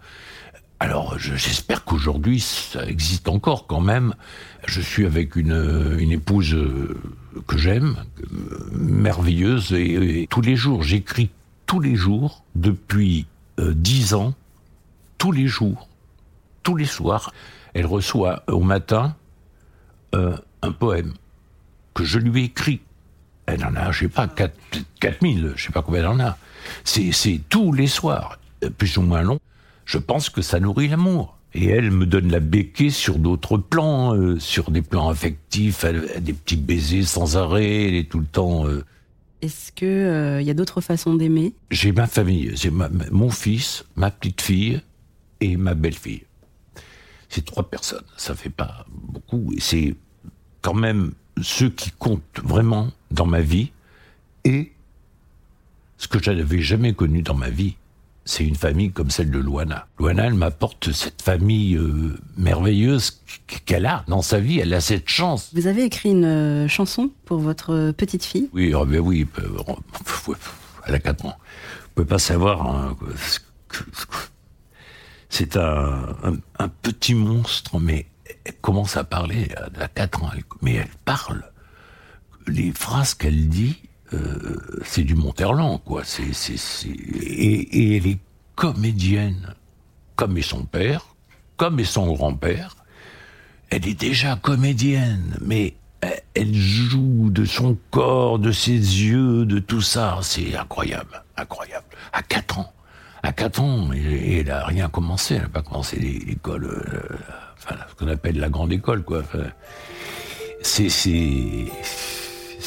Alors, 0.83 1.17
je- 1.17 1.37
j'espère 1.37 1.85
qu'aujourd'hui, 1.85 2.41
ça 2.41 2.85
existe 2.85 3.29
encore 3.29 3.69
quand 3.69 3.81
même. 3.81 4.15
Je 4.67 4.81
suis 4.81 5.07
avec 5.07 5.37
une, 5.37 5.97
épouse 6.11 6.55
euh, 6.55 7.01
que 7.47 7.57
j'aime, 7.57 8.05
euh, 8.21 8.69
merveilleuse, 8.73 9.73
et, 9.75 10.27
tous 10.29 10.41
les 10.41 10.57
jours, 10.57 10.83
j'écris 10.83 11.31
tous 11.67 11.79
les 11.79 11.95
jours, 11.95 12.43
depuis 12.57 13.27
euh, 13.61 13.73
dix 13.77 14.12
ans, 14.12 14.35
tous 15.19 15.31
les 15.31 15.47
jours, 15.47 15.89
tous 16.65 16.75
les 16.75 16.85
soirs. 16.85 17.33
Elle 17.75 17.87
reçoit 17.87 18.43
au 18.49 18.61
matin 18.61 19.15
un 20.12 20.73
poème 20.73 21.15
que 21.95 22.03
je 22.05 22.19
lui 22.19 22.41
ai 22.41 22.45
écrit. 22.47 22.81
Elle 23.47 23.65
en 23.65 23.77
a, 23.77 23.93
je 23.93 24.01
sais 24.01 24.09
pas, 24.09 24.27
4, 24.27 24.53
4000, 24.99 25.53
je 25.55 25.62
sais 25.65 25.73
pas 25.73 25.83
combien 25.83 26.01
elle 26.01 26.09
en 26.09 26.19
a. 26.19 26.37
C'est, 26.83 27.41
tous 27.49 27.73
les 27.73 27.87
soirs, 27.87 28.41
plus 28.79 28.97
ou 28.97 29.03
moins 29.03 29.23
long. 29.23 29.39
Je 29.93 29.99
pense 29.99 30.31
que 30.31 30.41
ça 30.41 30.59
nourrit 30.59 30.89
l'amour. 30.89 31.37
Et 31.53 31.67
elle 31.67 31.91
me 31.91 32.07
donne 32.07 32.31
la 32.31 32.41
béquée 32.41 32.89
sur 32.89 33.19
d'autres 33.19 33.59
plans, 33.59 34.17
euh, 34.17 34.39
sur 34.39 34.71
des 34.71 34.81
plans 34.81 35.11
affectifs, 35.11 35.85
elle- 35.85 36.09
elle- 36.15 36.25
des 36.25 36.33
petits 36.33 36.57
baisers 36.57 37.05
sans 37.07 37.37
arrêt, 37.37 37.89
elle 37.89 37.95
est 37.97 38.09
tout 38.11 38.21
le 38.21 38.25
temps... 38.25 38.67
euh, 38.67 38.83
Est-ce 39.43 39.71
que 39.71 39.85
euh, 39.85 40.41
il 40.41 40.47
y 40.47 40.51
a 40.51 40.55
d'autres 40.55 40.81
façons 40.81 41.15
d'aimer? 41.15 41.53
J'ai 41.71 41.93
ma 41.93 42.07
famille, 42.07 42.53
j'ai 42.55 42.71
mon 42.71 43.29
fils, 43.29 43.85
ma 43.97 44.11
petite 44.11 44.41
fille 44.41 44.81
et 45.43 45.59
ma 45.59 45.75
belle-fille. 45.75 46.23
C'est 47.29 47.45
trois 47.45 47.69
personnes, 47.69 48.05
ça 48.17 48.35
fait 48.35 48.49
pas 48.49 48.87
beaucoup. 48.91 49.53
Et 49.55 49.61
c'est 49.61 49.95
quand 50.63 50.73
même 50.73 51.13
ceux 51.43 51.69
qui 51.69 51.91
comptent 51.91 52.41
vraiment 52.43 52.93
dans 53.11 53.27
ma 53.27 53.43
vie. 53.43 53.73
Et 54.47 54.73
ce 55.99 56.09
que 56.09 56.19
je 56.23 56.31
n'avais 56.31 56.63
jamais 56.63 56.95
connu 56.95 57.21
dans 57.21 57.35
ma 57.35 57.51
vie, 57.51 57.75
c'est 58.25 58.45
une 58.45 58.55
famille 58.57 58.93
comme 58.93 59.11
celle 59.11 59.31
de 59.31 59.38
Luana. 59.38 59.87
Luana, 59.99 60.26
elle 60.26 60.35
m'apporte 60.35 60.93
cette 60.93 61.23
famille 61.23 61.75
euh, 61.76 62.17
merveilleuse 62.37 63.23
qu'elle 63.67 63.87
a 63.87 64.05
dans 64.09 64.23
sa 64.23 64.38
vie. 64.38 64.61
Elle 64.61 64.73
a 64.75 64.81
cette 64.81 65.09
chance. 65.09 65.50
Vous 65.55 65.67
avez 65.67 65.85
écrit 65.85 66.11
une 66.11 66.25
euh, 66.25 66.69
chanson 66.69 67.11
pour 67.25 67.38
votre 67.41 67.73
euh, 67.75 67.93
petite 67.93 68.25
fille? 68.25 68.49
Oui, 68.52 68.73
ben 68.87 69.00
oui, 69.00 69.26
elle 70.87 70.95
a 70.95 70.99
4 71.00 71.26
ans. 71.26 71.37
Vous 71.37 71.88
pouvez 71.97 72.07
pas 72.09 72.19
savoir. 72.19 72.67
hein, 72.67 72.97
C'est 75.29 75.57
un, 75.57 76.17
un, 76.23 76.35
un 76.59 76.69
petit 76.69 77.14
monstre, 77.14 77.79
mais 77.81 78.07
elle 78.45 78.55
commence 78.61 78.97
à 78.97 79.05
parler 79.05 79.49
elle 79.75 79.83
a 79.83 79.88
4 79.88 80.23
ans. 80.25 80.31
elle- 80.35 80.45
mais 80.61 80.75
elle 80.75 80.91
parle. 81.05 81.43
Les 82.47 82.73
phrases 82.73 83.14
qu'elle 83.14 83.49
dit, 83.49 83.76
euh, 84.14 84.81
c'est 84.85 85.04
du 85.04 85.14
Monterland, 85.14 85.81
quoi. 85.85 86.02
C'est, 86.04 86.33
c'est, 86.33 86.57
c'est... 86.57 86.88
Et, 86.88 87.92
et 87.92 87.97
elle 87.97 88.07
est 88.07 88.19
comédienne, 88.54 89.54
comme 90.16 90.37
est 90.38 90.42
son 90.42 90.64
père, 90.64 91.14
comme 91.57 91.78
est 91.81 91.85
son 91.85 92.12
grand-père. 92.12 92.76
Elle 93.71 93.88
est 93.88 93.99
déjà 93.99 94.37
comédienne, 94.37 95.37
mais 95.40 95.75
elle- 96.35 96.54
joue 96.54 97.31
de 97.31 97.45
son 97.45 97.76
corps, 97.90 98.38
de 98.38 98.52
ses 98.52 98.73
yeux, 98.73 99.47
de 99.47 99.59
tout 99.59 99.81
ça. 99.81 100.19
C'est 100.23 100.54
incroyable, 100.57 101.23
incroyable. 101.37 101.87
À 102.12 102.23
4 102.23 102.59
ans. 102.59 102.73
À 103.23 103.33
4 103.33 103.61
ans, 103.61 103.92
et, 103.92 104.38
elle 104.40 104.50
a 104.50 104.64
rien 104.64 104.88
commencé. 104.88 105.35
Elle 105.37 105.42
n'a 105.42 105.49
pas 105.49 105.62
commencé 105.62 105.99
l'é- 105.99 106.19
l'école, 106.26 106.64
euh, 106.64 107.16
enfin, 107.57 107.76
ce 107.88 107.95
qu'on 107.95 108.09
appelle 108.11 108.38
la 108.38 108.49
grande 108.50 108.73
école, 108.73 109.02
quoi. 109.04 109.21
Enfin, 109.21 109.45
c'est, 110.61 110.88
c'est, 110.88 111.66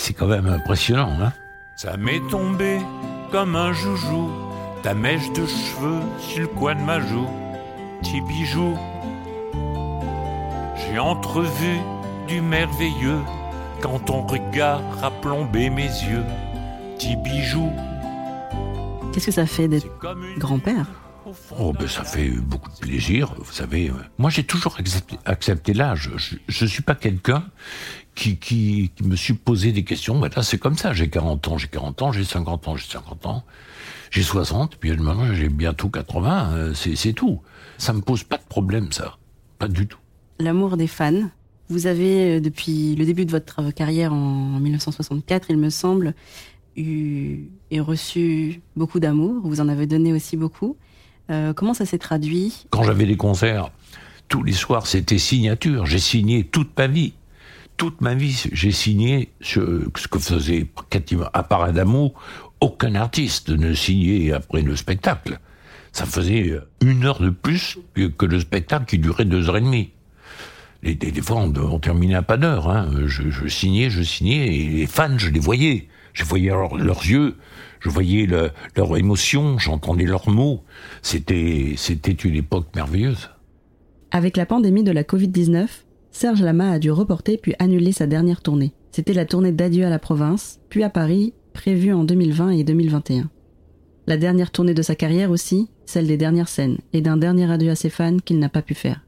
c'est 0.06 0.14
quand 0.14 0.28
même 0.28 0.46
impressionnant, 0.46 1.14
hein. 1.20 1.34
Ça 1.76 1.98
m'est 1.98 2.22
tombé 2.30 2.78
comme 3.32 3.56
un 3.56 3.74
joujou, 3.74 4.30
ta 4.84 4.94
mèche 4.94 5.32
de 5.34 5.48
cheveux 5.48 6.02
sur 6.20 6.42
le 6.42 6.48
coin 6.48 6.76
de 6.76 6.82
ma 6.82 7.00
joue, 7.00 7.28
petit 8.02 8.22
bijou. 8.22 8.78
J'ai 10.76 11.00
entrevu 11.00 11.80
du 12.28 12.40
merveilleux 12.40 13.20
quand 13.82 13.98
ton 13.98 14.22
regard 14.28 14.84
a 15.02 15.10
plombé 15.10 15.72
mes 15.72 15.88
yeux, 15.88 16.24
petit 16.96 17.16
bijou. 17.16 17.72
Qu'est-ce 19.12 19.26
que 19.26 19.32
ça 19.32 19.48
fait 19.48 19.68
d'être 19.68 19.88
grand-père? 20.38 20.86
Oh, 21.60 21.74
ben, 21.74 21.88
ça 21.88 22.04
fait 22.04 22.30
beaucoup 22.30 22.70
de 22.70 22.76
plaisir, 22.78 23.34
vous 23.40 23.52
savez. 23.52 23.90
euh, 23.90 23.94
Moi, 24.18 24.30
j'ai 24.30 24.44
toujours 24.44 24.78
accepté, 25.26 25.74
l'âge. 25.74 26.12
Je, 26.18 26.36
je 26.48 26.66
suis 26.66 26.84
pas 26.84 26.96
quelqu'un 26.96 27.44
qui, 28.14 28.38
qui, 28.38 28.92
me 29.04 29.16
suis 29.16 29.34
posé 29.34 29.72
des 29.72 29.84
questions. 29.84 30.20
Ben 30.20 30.30
là, 30.36 30.44
c'est 30.44 30.58
comme 30.58 30.78
ça. 30.78 30.94
J'ai 30.94 31.10
40 31.10 31.48
ans, 31.48 31.58
j'ai 31.58 31.68
40 31.68 32.02
ans, 32.02 32.12
j'ai 32.12 32.24
50 32.24 32.68
ans, 32.68 32.76
j'ai 32.76 32.88
50 32.88 33.26
ans, 33.26 33.44
j'ai 34.12 34.24
60, 34.24 34.76
puis 34.78 34.92
maintenant, 34.96 35.34
j'ai 35.34 35.50
bientôt 35.50 35.90
80. 35.90 36.54
euh, 36.54 36.74
C'est, 36.76 37.14
tout. 37.14 37.42
Ça 37.78 37.92
me 37.94 38.02
pose 38.02 38.24
pas 38.24 38.38
de 38.38 38.44
problème, 38.48 38.92
ça. 38.92 39.18
Pas 39.58 39.68
du 39.68 39.88
tout. 39.88 40.00
L'amour 40.40 40.78
des 40.78 40.88
fans, 40.88 41.30
Vous 41.70 41.88
avez, 41.88 42.36
euh, 42.38 42.40
depuis 42.40 42.96
le 42.96 43.06
début 43.06 43.26
de 43.26 43.32
votre 43.32 43.72
carrière 43.72 44.14
en 44.14 44.60
1964, 44.60 45.48
il 45.50 45.58
me 45.58 45.70
semble, 45.72 46.14
eu 46.78 47.46
et 47.72 47.80
reçu 47.80 48.62
beaucoup 48.76 49.00
d'amour. 49.00 49.42
Vous 49.44 49.60
en 49.62 49.68
avez 49.70 49.88
donné 49.88 50.14
aussi 50.14 50.38
beaucoup. 50.38 50.78
Euh, 51.30 51.54
comment 51.54 51.74
ça 51.74 51.86
s'est 51.86 51.98
traduit? 51.98 52.66
Quand 52.70 52.84
j'avais 52.84 53.06
des 53.06 53.18
concerts, 53.18 53.70
tous 54.28 54.44
les 54.44 54.54
soirs, 54.54 54.88
c'était 54.88 55.18
signature. 55.18 55.86
J'ai 55.86 56.00
signé 56.00 56.44
toute 56.44 56.78
ma 56.78 56.88
vie. 56.88 57.14
Toute 57.78 58.00
ma 58.00 58.14
vie, 58.14 58.42
j'ai 58.54 58.72
signé 58.72 59.30
ce, 59.42 59.90
que 59.90 60.20
faisait, 60.20 60.68
à 61.34 61.44
part 61.44 61.74
d'amour, 61.74 62.14
aucun 62.62 62.96
artiste 62.96 63.50
ne 63.50 63.74
signait 63.74 64.32
après 64.32 64.62
le 64.62 64.78
spectacle. 64.78 65.40
Ça 65.92 66.06
faisait 66.06 66.58
une 66.82 67.06
heure 67.06 67.20
de 67.20 67.30
plus 67.30 67.78
que 67.96 68.26
le 68.26 68.40
spectacle 68.40 68.86
qui 68.86 68.98
durait 68.98 69.26
deux 69.26 69.50
heures 69.50 69.58
et 69.58 69.62
demie. 69.62 69.92
Et 70.84 70.94
des, 70.94 71.22
fois, 71.22 71.38
on, 71.38 71.80
terminait 71.80 72.16
à 72.16 72.22
pas 72.22 72.38
d'heure. 72.38 72.70
Hein. 72.70 72.90
Je, 73.08 73.48
signais, 73.48 73.90
je 73.90 74.04
signais, 74.04 74.56
et 74.56 74.70
les 74.70 74.88
fans, 74.88 75.18
je 75.18 75.30
les 75.30 75.40
voyais. 75.40 75.88
Je 76.14 76.24
voyais 76.24 76.50
leurs 76.50 77.06
yeux, 77.06 77.36
je 77.86 77.90
voyais 77.92 78.28
leur 78.76 78.98
émotion, 78.98 79.60
j'entendais 79.60 80.06
leurs 80.06 80.28
mots. 80.28 80.64
C'était, 81.04 81.76
c'était 81.78 82.12
une 82.12 82.36
époque 82.36 82.66
merveilleuse. 82.76 83.30
Avec 84.10 84.38
la 84.38 84.48
pandémie 84.48 84.84
de 84.84 84.92
la 84.92 85.04
Covid-19, 85.04 85.68
Serge 86.10 86.42
Lama 86.42 86.72
a 86.72 86.80
dû 86.80 86.90
reporter 86.90 87.38
puis 87.38 87.54
annuler 87.60 87.92
sa 87.92 88.08
dernière 88.08 88.42
tournée. 88.42 88.74
C'était 88.92 89.14
la 89.14 89.26
tournée 89.26 89.52
d'adieu 89.52 89.86
à 89.86 89.92
la 89.92 90.00
province, 90.00 90.60
puis 90.70 90.82
à 90.82 90.90
Paris, 90.90 91.34
prévue 91.54 91.94
en 91.94 92.04
2020 92.04 92.52
et 92.52 92.64
2021. 92.64 93.30
La 94.08 94.18
dernière 94.18 94.50
tournée 94.50 94.74
de 94.74 94.82
sa 94.82 94.96
carrière 94.96 95.30
aussi, 95.30 95.70
celle 95.86 96.08
des 96.08 96.18
dernières 96.18 96.48
scènes, 96.48 96.80
et 96.92 97.02
d'un 97.02 97.18
dernier 97.18 97.52
adieu 97.52 97.70
à 97.70 97.76
ses 97.76 97.92
fans 97.92 98.18
qu'il 98.18 98.40
n'a 98.40 98.50
pas 98.50 98.64
pu 98.64 98.74
faire. 98.74 99.02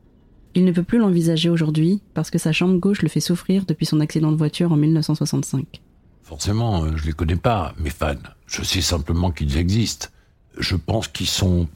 Il 0.53 0.65
ne 0.65 0.71
peut 0.71 0.83
plus 0.83 0.99
l'envisager 0.99 1.49
aujourd'hui 1.49 2.01
parce 2.13 2.29
que 2.29 2.37
sa 2.37 2.51
chambre 2.51 2.77
gauche 2.77 3.01
le 3.01 3.09
fait 3.09 3.21
souffrir 3.21 3.65
depuis 3.65 3.87
son 3.87 4.01
accident 4.01 4.31
de 4.31 4.37
voiture 4.37 4.71
en 4.71 4.77
1965. 4.77 5.81
Forcément, 6.27 6.83
euh, 6.83 6.95
je 6.97 7.05
les 7.05 7.13
connais 7.13 7.37
pas, 7.37 7.73
mes 7.77 7.89
fans. 7.89 8.15
Je 8.47 8.61
sais 8.61 8.81
simplement 8.81 9.31
qu'ils 9.31 9.55
existent. 9.55 10.09
Je 10.57 10.75
pense 10.75 11.07
qu'ils 11.07 11.29
sont, 11.29 11.69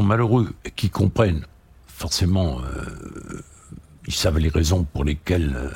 malheureux 0.00 0.54
et 0.64 0.70
qu'ils 0.70 0.92
comprennent. 0.92 1.44
Forcément, 1.88 2.60
euh, 2.60 3.42
ils 4.06 4.14
savent 4.14 4.38
les 4.38 4.50
raisons 4.50 4.84
pour 4.84 5.02
lesquelles, 5.02 5.56
euh, 5.56 5.68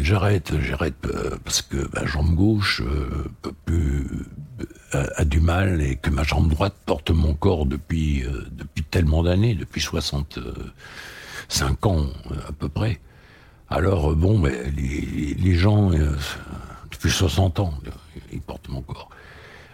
j'arrête. 0.00 0.54
J'arrête 0.58 0.96
parce 1.44 1.60
que 1.60 1.86
ma 1.94 2.06
jambe 2.06 2.34
gauche 2.34 2.82
a, 4.92 5.24
du 5.26 5.40
mal 5.40 5.82
et 5.82 5.96
que 5.96 6.08
ma 6.08 6.22
jambe 6.22 6.48
droite 6.48 6.76
porte 6.86 7.10
mon 7.10 7.34
corps 7.34 7.66
depuis 7.66 8.24
tellement 8.90 9.22
d'années, 9.22 9.54
depuis 9.54 9.82
65 9.82 11.86
ans 11.86 12.06
à 12.48 12.52
peu 12.52 12.70
près. 12.70 13.00
Alors 13.68 14.12
euh, 14.12 14.14
bon, 14.14 14.38
ben, 14.38 14.54
les, 14.76 15.54
gens 15.54 15.90
depuis 16.90 17.10
60 17.10 17.60
ans, 17.60 17.74
ils 18.32 18.40
portent 18.40 18.68
mon 18.68 18.82
corps. 18.82 19.10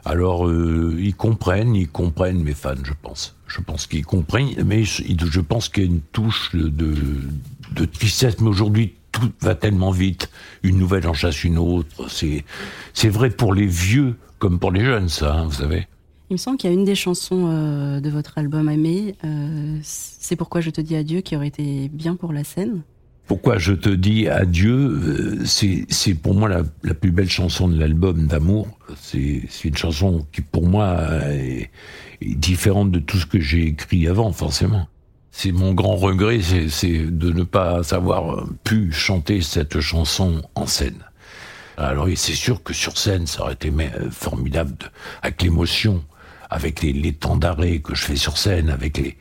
Alors 0.05 0.51
ils 0.51 1.15
comprennent, 1.15 1.77
ils 1.77 1.89
comprennent 1.89 2.43
mes 2.43 2.55
fans, 2.55 2.75
je 2.83 2.93
pense. 3.01 3.37
Je 3.47 3.61
pense 3.61 3.87
qu'ils 3.87 4.07
comprennent, 4.07 4.65
mais 4.65 4.85
je, 4.85 5.41
pense 5.41 5.69
qu'il 5.69 5.85
y 5.85 5.87
a 5.87 5.91
une 5.91 6.01
touche 6.01 6.55
de, 6.55 7.85
tristesse. 7.85 8.41
Mais 8.41 8.49
aujourd'hui, 8.49 8.95
tout 9.13 9.31
va 9.41 9.55
tellement 9.55 9.91
vite. 9.91 10.31
Une 10.63 10.79
nouvelle 10.79 11.07
en 11.07 11.13
chasse 11.13 11.45
une 11.45 11.59
autre. 11.59 12.09
C'est 12.11 13.09
vrai 13.09 13.31
pour 13.31 13.55
les 13.55 13.67
vieux 13.67 14.17
comme 14.43 14.59
pour 14.59 14.73
les 14.73 14.85
jeunes, 14.85 15.09
ça, 15.09 15.35
hein, 15.35 15.45
vous 15.45 15.53
savez. 15.53 15.87
Il 16.29 16.33
me 16.33 16.37
semble 16.37 16.57
qu'il 16.57 16.69
y 16.69 16.73
a 16.73 16.75
une 16.75 16.85
des 16.85 16.97
chansons 16.97 17.47
euh, 17.49 18.01
de 18.01 18.11
votre 18.11 18.39
album 18.39 18.69
Aimé, 18.69 19.15
euh, 19.25 19.79
C'est 19.85 20.35
pourquoi 20.35 20.61
je 20.61 20.71
te 20.71 20.81
dis 20.81 20.97
adieu, 20.97 21.21
qui 21.21 21.37
aurait 21.37 21.47
été 21.47 21.89
bien 21.91 22.17
pour 22.17 22.33
la 22.33 22.43
scène. 22.43 22.83
Pourquoi 23.27 23.59
je 23.59 23.73
te 23.73 23.89
dis 23.89 24.29
adieu, 24.29 24.75
euh, 24.75 25.45
c'est 25.45 26.15
pour 26.15 26.35
moi 26.35 26.49
la, 26.49 26.95
plus 26.95 27.13
belle 27.13 27.31
chanson 27.31 27.69
de 27.69 27.79
l'album 27.79 28.27
d'amour. 28.27 28.69
C'est 29.01 29.47
une 29.65 29.77
chanson 29.77 30.27
qui 30.33 30.41
pour 30.41 30.67
moi 30.67 30.99
est, 31.31 31.71
différente 32.21 32.91
de 32.91 32.99
tout 32.99 33.19
ce 33.19 33.27
que 33.27 33.41
j'ai 33.41 33.67
écrit 33.67 34.07
avant, 34.07 34.33
forcément. 34.33 34.89
C'est 35.31 35.53
mon 35.53 35.73
grand 35.73 35.97
regret, 35.97 36.41
c'est 36.69 36.99
de 36.99 37.33
ne 37.33 37.43
pas 37.43 37.95
avoir 37.95 38.47
pu 38.65 38.93
chanter 38.93 39.41
cette 39.41 39.81
chanson 39.81 40.43
en 40.55 40.67
scène. 40.67 40.99
Alors 41.79 42.07
c'est 42.17 42.35
sûr 42.35 42.63
que 42.63 42.75
sur 42.75 42.99
scène, 42.99 43.27
ça 43.27 43.43
aurait 43.43 43.55
été 43.55 43.71
euh, 43.71 44.11
formidable 44.11 44.75
avec 45.23 45.43
l'émotion, 45.43 46.05
avec 46.51 46.83
les, 46.83 47.13
temps 47.13 47.37
d'arrêt 47.37 47.79
que 47.79 47.95
je 47.95 48.03
fais 48.03 48.17
sur 48.17 48.37
scène, 48.37 48.69
avec 48.69 48.99
les, 48.99 49.17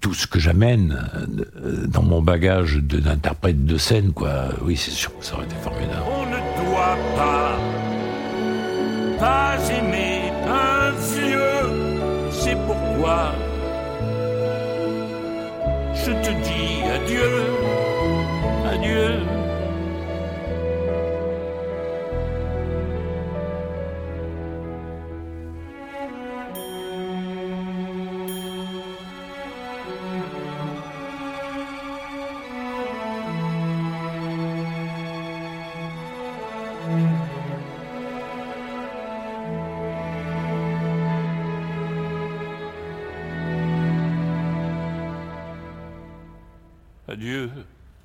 tout 0.00 0.14
ce 0.14 0.26
que 0.26 0.38
j'amène 0.38 1.10
euh, 1.14 1.86
dans 1.86 2.02
mon 2.02 2.22
bagage 2.22 2.76
d'interprète 2.76 3.64
de 3.64 3.76
scène, 3.76 4.12
quoi. 4.12 4.48
Oui, 4.62 4.76
c'est 4.76 4.90
sûr 4.90 5.16
que 5.18 5.24
ça 5.24 5.34
aurait 5.34 5.44
été 5.44 5.56
formidable. 5.56 6.02
On 6.10 6.26
ne 6.26 6.70
doit 6.70 6.98
pas, 7.16 7.58
pas 9.18 9.56
aimer 9.70 10.32
un 10.46 10.90
vieux, 10.92 12.30
c'est 12.30 12.56
pourquoi 12.66 13.34
je 15.94 16.12
te 16.12 16.30
dis 16.30 16.82
adieu, 16.94 17.30
adieu. 18.72 19.37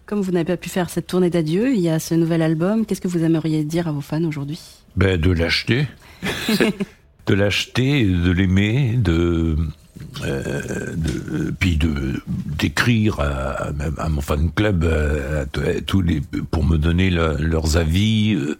Comme 0.06 0.22
vous 0.22 0.32
n'avez 0.32 0.46
pas 0.46 0.58
pu 0.58 0.70
faire 0.70 0.90
cette 0.90 1.08
tournée 1.08 1.30
d'adieu, 1.30 1.74
il 1.74 1.80
y 1.80 1.90
a 1.90 2.00
ce 2.00 2.14
nouvel 2.14 2.42
album. 2.42 2.86
Qu'est-ce 2.86 3.02
que 3.02 3.08
vous 3.08 3.24
aimeriez 3.24 3.64
dire 3.64 3.88
à 3.88 3.92
vos 3.92 4.02
fans 4.02 4.24
aujourd'hui? 4.24 4.60
Ben, 4.96 5.20
De 5.20 5.32
l'acheter. 5.32 5.88
de 7.28 7.34
l'acheter, 7.34 8.04
de 8.06 8.32
l'aimer, 8.32 8.96
de, 8.98 9.56
euh, 10.24 10.96
de, 10.96 11.52
puis 11.52 11.78
de 11.78 12.22
d'écrire 12.26 13.20
à, 13.20 13.72
à, 13.98 14.10
mon 14.10 14.22
fan 14.22 14.52
club 14.52 14.84
à, 14.84 15.46
tous 15.86 16.02
les 16.02 16.22
pour 16.52 16.64
me 16.64 16.78
donner 16.78 17.10
leurs 17.10 17.78
avis 17.78 18.36
euh, 18.36 18.58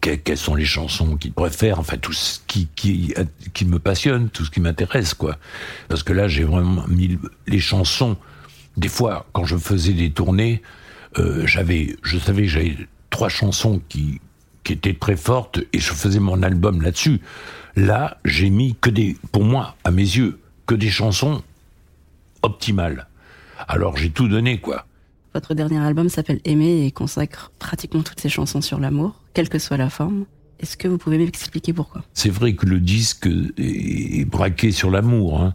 quelles, 0.00 0.36
sont 0.36 0.54
les 0.54 0.64
chansons 0.64 1.16
qu'ils 1.16 1.32
préfèrent 1.32 1.78
enfin 1.78 1.96
tout 1.96 2.12
ce 2.12 2.40
qui 2.46 2.68
qui 2.74 3.14
qui 3.54 3.64
me 3.64 3.78
passionne 3.78 4.28
tout 4.28 4.44
ce 4.44 4.50
qui 4.50 4.60
m'intéresse 4.60 5.14
quoi 5.14 5.38
parce 5.88 6.02
que 6.02 6.12
là 6.12 6.28
j'ai 6.28 6.44
vraiment 6.44 6.86
mis 6.88 7.18
les 7.46 7.60
chansons 7.60 8.16
des 8.76 8.88
fois, 8.88 9.26
quand 9.32 9.44
je 9.44 9.56
faisais 9.56 9.92
des 9.92 10.10
tournées, 10.10 10.62
euh, 11.18 11.46
j'avais, 11.46 11.96
je 12.02 12.18
savais 12.18 12.42
que 12.42 12.48
j'avais 12.48 12.76
trois 13.10 13.28
chansons 13.28 13.80
qui, 13.88 14.20
qui 14.64 14.72
étaient 14.72 14.94
très 14.94 15.16
fortes 15.16 15.60
et 15.72 15.78
je 15.78 15.92
faisais 15.92 16.18
mon 16.18 16.42
album 16.42 16.82
là-dessus. 16.82 17.20
Là, 17.76 18.18
j'ai 18.24 18.50
mis 18.50 18.76
que 18.80 18.90
des, 18.90 19.16
pour 19.32 19.44
moi, 19.44 19.76
à 19.84 19.90
mes 19.90 20.02
yeux, 20.02 20.40
que 20.66 20.74
des 20.74 20.90
chansons 20.90 21.42
optimales. 22.42 23.06
Alors 23.68 23.96
j'ai 23.96 24.10
tout 24.10 24.28
donné, 24.28 24.60
quoi. 24.60 24.86
Votre 25.34 25.54
dernier 25.54 25.78
album 25.78 26.08
s'appelle 26.08 26.40
Aimer 26.44 26.86
et 26.86 26.92
consacre 26.92 27.52
pratiquement 27.58 28.02
toutes 28.02 28.20
ses 28.20 28.28
chansons 28.28 28.60
sur 28.60 28.78
l'amour, 28.78 29.22
quelle 29.34 29.48
que 29.48 29.58
soit 29.58 29.76
la 29.76 29.90
forme. 29.90 30.26
Est-ce 30.60 30.76
que 30.76 30.86
vous 30.86 30.98
pouvez 30.98 31.18
m'expliquer 31.18 31.72
pourquoi? 31.72 32.04
C'est 32.14 32.30
vrai 32.30 32.54
que 32.54 32.66
le 32.66 32.78
disque 32.78 33.28
est 33.58 34.24
braqué 34.24 34.70
sur 34.70 34.90
l'amour. 34.90 35.42
Hein 35.42 35.54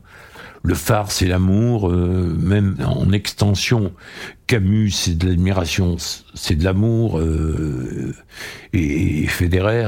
le 0.63 0.75
phare, 0.75 1.11
c'est 1.11 1.25
l'amour, 1.25 1.89
euh, 1.89 2.35
même 2.39 2.75
en 2.85 3.11
extension. 3.11 3.93
Camus, 4.47 4.91
c'est 4.91 5.17
de 5.17 5.27
l'admiration, 5.27 5.95
c'est 6.33 6.55
de 6.55 6.63
l'amour, 6.63 7.19
euh, 7.19 8.13
et, 8.73 9.25
Federer. 9.27 9.87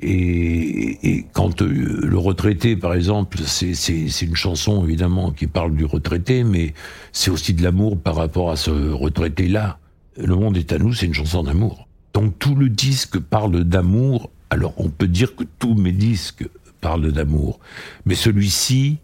Et, 0.00 1.16
et 1.16 1.26
quand 1.32 1.60
euh, 1.60 2.00
le 2.02 2.18
retraité, 2.18 2.76
par 2.76 2.94
exemple, 2.94 3.38
c'est 3.44 4.22
une 4.22 4.36
chanson 4.36 4.84
évidemment 4.84 5.30
qui 5.30 5.46
parle 5.46 5.74
du 5.74 5.84
retraité, 5.84 6.44
mais 6.44 6.72
c'est 7.12 7.30
aussi 7.30 7.52
de 7.52 7.62
l'amour 7.62 7.98
par 7.98 8.14
rapport 8.14 8.50
à 8.50 8.56
ce 8.56 8.70
retraité-là. 8.70 9.78
Le 10.16 10.34
monde 10.34 10.56
est 10.56 10.72
à 10.72 10.78
nous, 10.78 10.94
c'est 10.94 11.06
une 11.06 11.14
chanson 11.14 11.42
d'amour. 11.42 11.86
Donc 12.14 12.38
tout 12.38 12.54
le 12.54 12.68
disque 12.68 13.18
parle 13.18 13.64
d'amour. 13.64 14.30
Alors 14.50 14.72
on 14.78 14.88
peut 14.88 15.08
dire 15.08 15.36
que 15.36 15.44
tous 15.58 15.74
mes 15.74 15.92
disques 15.92 16.48
parlent 16.80 17.12
d'amour, 17.12 17.58
mais 18.06 18.14
celui-ci, 18.14 18.98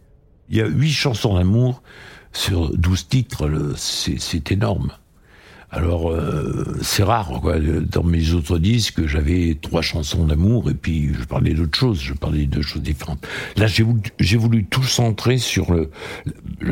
il 0.49 0.57
y 0.57 0.61
a 0.61 0.67
huit 0.67 0.93
chansons 0.93 1.35
d'amour 1.35 1.83
sur 2.33 2.77
douze 2.77 3.09
titres, 3.09 3.75
c'est 3.77 4.53
énorme. 4.53 4.93
Alors 5.71 6.13
euh, 6.13 6.79
c'est 6.83 7.03
rare, 7.03 7.41
quoi. 7.41 7.59
Dans 7.59 8.05
mes 8.05 8.33
autres 8.33 8.59
disques, 8.59 9.07
j'avais 9.07 9.59
trois 9.61 9.83
chansons 9.83 10.25
d'amour 10.27 10.71
et 10.71 10.75
puis 10.75 11.13
je 11.13 11.25
parlais 11.25 11.53
d'autres 11.53 11.77
choses, 11.77 12.01
je 12.01 12.15
parlais 12.15 12.47
de 12.47 12.63
choses 12.63 12.83
différentes. 12.83 13.27
Là, 13.57 13.67
j'ai 13.67 14.37
voulu, 14.37 14.65
tout 14.67 14.85
centrer 14.85 15.39
sur 15.39 15.73
le, 15.73 15.91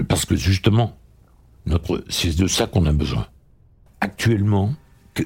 parce 0.04 0.24
que 0.24 0.36
justement, 0.36 0.96
c'est 2.08 2.36
de 2.36 2.46
ça 2.46 2.66
qu'on 2.66 2.86
a 2.86 2.92
besoin. 2.92 3.26
actuellement 4.00 4.74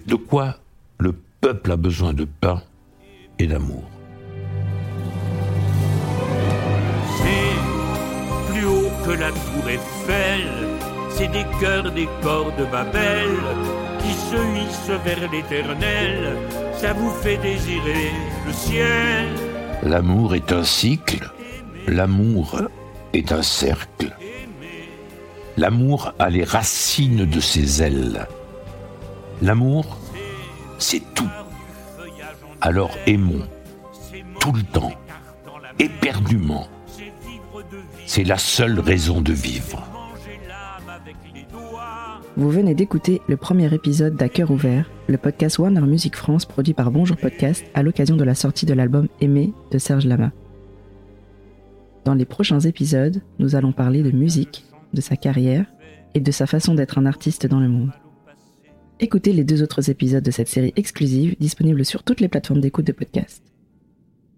de 0.06 0.14
quoi 0.14 0.58
le 0.98 1.14
peuple 1.40 1.72
a 1.72 1.76
besoin 1.76 2.14
de 2.14 2.24
pain 2.24 2.62
et 3.38 3.46
d'amour? 3.46 3.84
Que 9.06 9.12
la 9.12 9.30
tour 9.30 9.68
Eiffel, 9.68 10.48
c'est 11.10 11.28
des 11.28 11.46
cœurs 11.60 11.92
des 11.92 12.08
corps 12.22 12.52
de 12.58 12.64
Babel 12.64 13.30
qui 14.00 14.12
se 14.12 14.40
hissent 14.58 15.00
vers 15.04 15.30
l'éternel, 15.30 16.36
ça 16.74 16.92
vous 16.92 17.10
fait 17.22 17.36
désirer 17.36 18.10
le 18.46 18.52
ciel. 18.52 19.26
L'amour 19.84 20.34
est 20.34 20.50
un 20.50 20.64
cycle, 20.64 21.30
l'amour 21.86 22.62
est 23.12 23.30
un 23.30 23.42
cercle. 23.42 24.16
L'amour 25.56 26.12
a 26.18 26.28
les 26.28 26.44
racines 26.44 27.26
de 27.26 27.40
ses 27.40 27.82
ailes. 27.82 28.26
L'amour, 29.40 29.98
c'est 30.78 31.02
tout. 31.14 31.30
Alors 32.60 32.90
aimons, 33.06 33.46
tout 34.40 34.52
le 34.52 34.62
temps, 34.62 34.92
éperdument. 35.78 36.66
C'est 38.06 38.24
la 38.24 38.38
seule 38.38 38.78
raison 38.80 39.20
de 39.20 39.32
vivre. 39.32 39.86
Vous 42.36 42.50
venez 42.50 42.74
d'écouter 42.74 43.22
le 43.28 43.36
premier 43.36 43.72
épisode 43.72 44.14
d'À 44.14 44.28
cœur 44.28 44.50
ouvert, 44.50 44.90
le 45.08 45.16
podcast 45.16 45.58
Warner 45.58 45.80
Music 45.80 46.14
France 46.16 46.44
produit 46.44 46.74
par 46.74 46.90
Bonjour 46.90 47.16
Podcast 47.16 47.64
à 47.74 47.82
l'occasion 47.82 48.16
de 48.16 48.24
la 48.24 48.34
sortie 48.34 48.66
de 48.66 48.74
l'album 48.74 49.08
Aimé 49.20 49.52
de 49.70 49.78
Serge 49.78 50.04
Lama. 50.04 50.32
Dans 52.04 52.14
les 52.14 52.26
prochains 52.26 52.60
épisodes, 52.60 53.22
nous 53.38 53.56
allons 53.56 53.72
parler 53.72 54.02
de 54.02 54.10
musique, 54.10 54.64
de 54.92 55.00
sa 55.00 55.16
carrière 55.16 55.64
et 56.14 56.20
de 56.20 56.30
sa 56.30 56.46
façon 56.46 56.74
d'être 56.74 56.98
un 56.98 57.06
artiste 57.06 57.46
dans 57.46 57.60
le 57.60 57.68
monde. 57.68 57.92
Écoutez 59.00 59.32
les 59.32 59.44
deux 59.44 59.62
autres 59.62 59.90
épisodes 59.90 60.24
de 60.24 60.30
cette 60.30 60.48
série 60.48 60.72
exclusive 60.76 61.36
disponibles 61.40 61.84
sur 61.84 62.02
toutes 62.02 62.20
les 62.20 62.28
plateformes 62.28 62.60
d'écoute 62.60 62.86
de 62.86 62.92
podcast. 62.92 63.42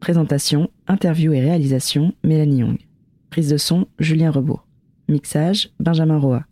Présentation, 0.01 0.71
interview 0.87 1.33
et 1.33 1.41
réalisation, 1.41 2.15
Mélanie 2.23 2.61
Young. 2.61 2.88
Prise 3.31 3.51
de 3.51 3.57
son, 3.57 3.87
Julien 3.99 4.31
Rebourg. 4.31 4.67
Mixage, 5.09 5.71
Benjamin 5.81 6.19
Roa. 6.19 6.45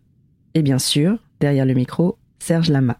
Et 0.53 0.61
bien 0.61 0.79
sûr, 0.79 1.17
derrière 1.39 1.65
le 1.65 1.73
micro, 1.73 2.17
Serge 2.39 2.69
Lama. 2.69 2.99